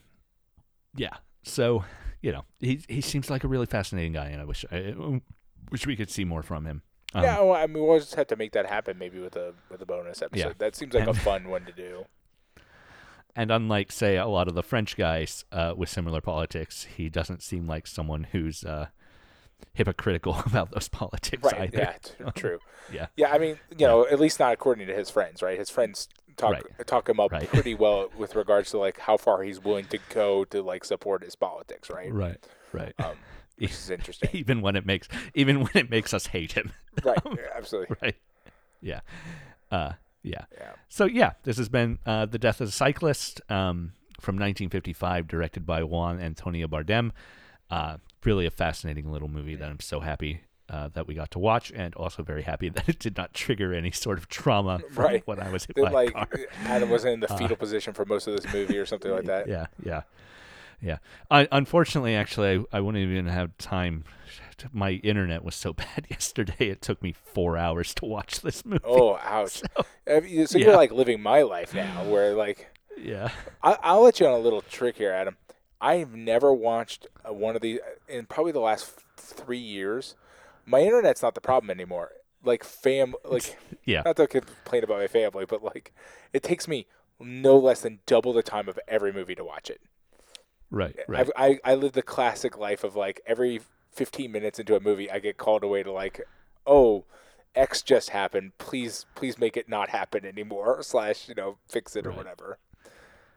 [0.95, 1.17] yeah.
[1.43, 1.83] So,
[2.21, 4.93] you know, he he seems like a really fascinating guy and I wish I
[5.71, 6.81] wish we could see more from him.
[7.15, 9.53] Um, yeah, well, I mean, we'll just have to make that happen maybe with a
[9.69, 10.47] with a bonus episode.
[10.47, 10.53] Yeah.
[10.57, 12.05] That seems like a fun one to do.
[13.35, 17.41] And unlike, say, a lot of the French guys uh, with similar politics, he doesn't
[17.41, 18.87] seem like someone who's uh,
[19.73, 21.61] hypocritical about those politics Right?
[21.61, 21.77] either.
[21.77, 22.59] Yeah, t- true.
[22.91, 23.07] Yeah.
[23.15, 25.57] Yeah, I mean, you know, at least not according to his friends, right?
[25.57, 26.87] His friends talk Right.
[26.87, 27.47] talk him up Right.
[27.47, 31.23] pretty well with regards to like how far he's willing to go to like support
[31.23, 32.11] his politics, right?
[32.13, 32.45] Right.
[32.71, 32.93] Right.
[32.99, 33.15] Um,
[33.57, 34.29] which is interesting.
[34.33, 36.71] even when it makes even when it makes us hate him.
[37.03, 37.17] right?
[37.25, 37.95] yeah, absolutely.
[38.01, 38.15] right.
[38.81, 38.99] Yeah.
[39.71, 39.93] Uh,
[40.23, 40.45] yeah.
[40.57, 40.71] Yeah.
[40.89, 45.65] So yeah, this has been uh, the Death of the Cyclist um, from 1955, directed
[45.65, 47.11] by Juan Antonio Bardem.
[47.69, 51.39] Uh, really a fascinating little movie that I'm so happy uh, that we got to
[51.39, 55.03] watch, and also very happy that it did not trigger any sort of trauma from
[55.05, 55.27] Right.
[55.27, 56.27] when I was hit by a like car.
[56.65, 59.47] Adam wasn't in the fetal position for most of this movie or something like that.
[59.47, 60.01] Yeah, yeah,
[60.81, 60.97] yeah.
[61.29, 64.03] I, unfortunately, actually, I, I wouldn't even have time.
[64.71, 68.83] My internet was so bad yesterday; it took me four hours to watch this movie.
[68.85, 69.61] Oh, ouch!
[69.75, 70.65] Uh, so yeah.
[70.65, 73.29] you're like living my life now, where like Yeah,
[73.61, 75.35] I, I'll let you on a little trick here, Adam.
[75.81, 80.15] I've never watched uh, one of these in probably the last three years.
[80.65, 82.11] My internet's not the problem anymore.
[82.43, 85.93] Like fam, like yeah, not to complain about my family, but like
[86.33, 86.87] it takes me
[87.19, 89.81] no less than double the time of every movie to watch it.
[90.69, 91.21] right, right.
[91.21, 93.61] I've, I I live the classic life of like every
[93.93, 96.21] 15 minutes into a movie, I get called away to like,
[96.65, 97.05] oh,
[97.55, 98.57] X just happened.
[98.57, 100.79] Please, please make it not happen anymore.
[100.81, 102.57] Slash, you know, fix it or whatever.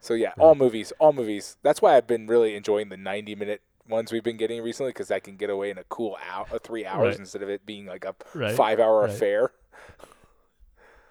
[0.00, 1.56] So yeah, all movies, all movies.
[1.62, 5.10] That's why I've been really enjoying the 90 minute ones we've been getting recently because
[5.10, 7.20] I can get away in a cool hour, uh, three hours Right.
[7.20, 9.10] instead of it being like a Right, five hour right.
[9.10, 9.52] affair.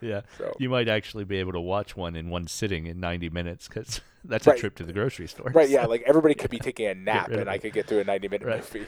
[0.02, 3.30] Yeah, So you might actually be able to watch one in one sitting in 90
[3.30, 5.52] minutes because that's a trip to the grocery store.
[5.54, 8.04] right, yeah, like everybody could be taking a nap and I could get through a
[8.04, 8.88] 90 minute movie.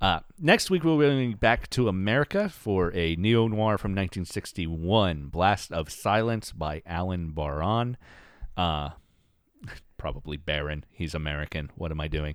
[0.00, 5.26] Uh, next week, we'll be going back to America for a neo noir from 1961,
[5.28, 7.96] Blast of Silence by Allen Baron.
[8.56, 8.90] Uh,
[9.96, 10.84] probably Baron.
[10.90, 11.70] He's American.
[11.76, 12.34] What am I doing?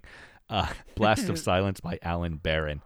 [0.50, 2.82] Uh, Blast of Silence by Allen Baron.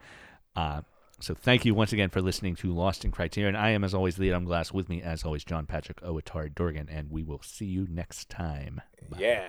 [0.56, 0.82] Uh,
[1.20, 3.56] so thank you once again for listening to Lost in Criterion.
[3.56, 4.74] I am, as always, Lee Adam Glass.
[4.74, 8.82] With me, as always, John Patrick Owatari Dorgan, and we will see you next time.
[9.10, 9.18] Bye.
[9.20, 9.48] Yeah.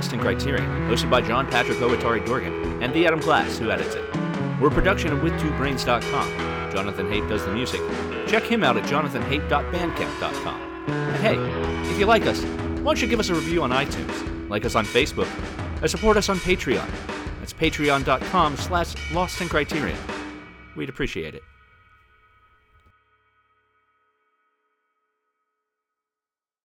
[0.00, 3.94] Lost in Criterion, hosted by John Patrick Owatari Dorgan and the Adam Glass, who edits
[3.94, 4.02] it.
[4.58, 6.72] We're a production of with2brains.com.
[6.72, 7.82] Jonathan Hape does the music.
[8.26, 10.60] Check him out at jonathanhape.bandcamp.com.
[10.88, 14.48] And hey, if you like us, why don't you give us a review on iTunes,
[14.48, 15.28] like us on Facebook,
[15.82, 16.88] or support us on Patreon.
[17.40, 19.98] That's patreon.com slash lost criterion.
[20.76, 21.42] We'd appreciate it.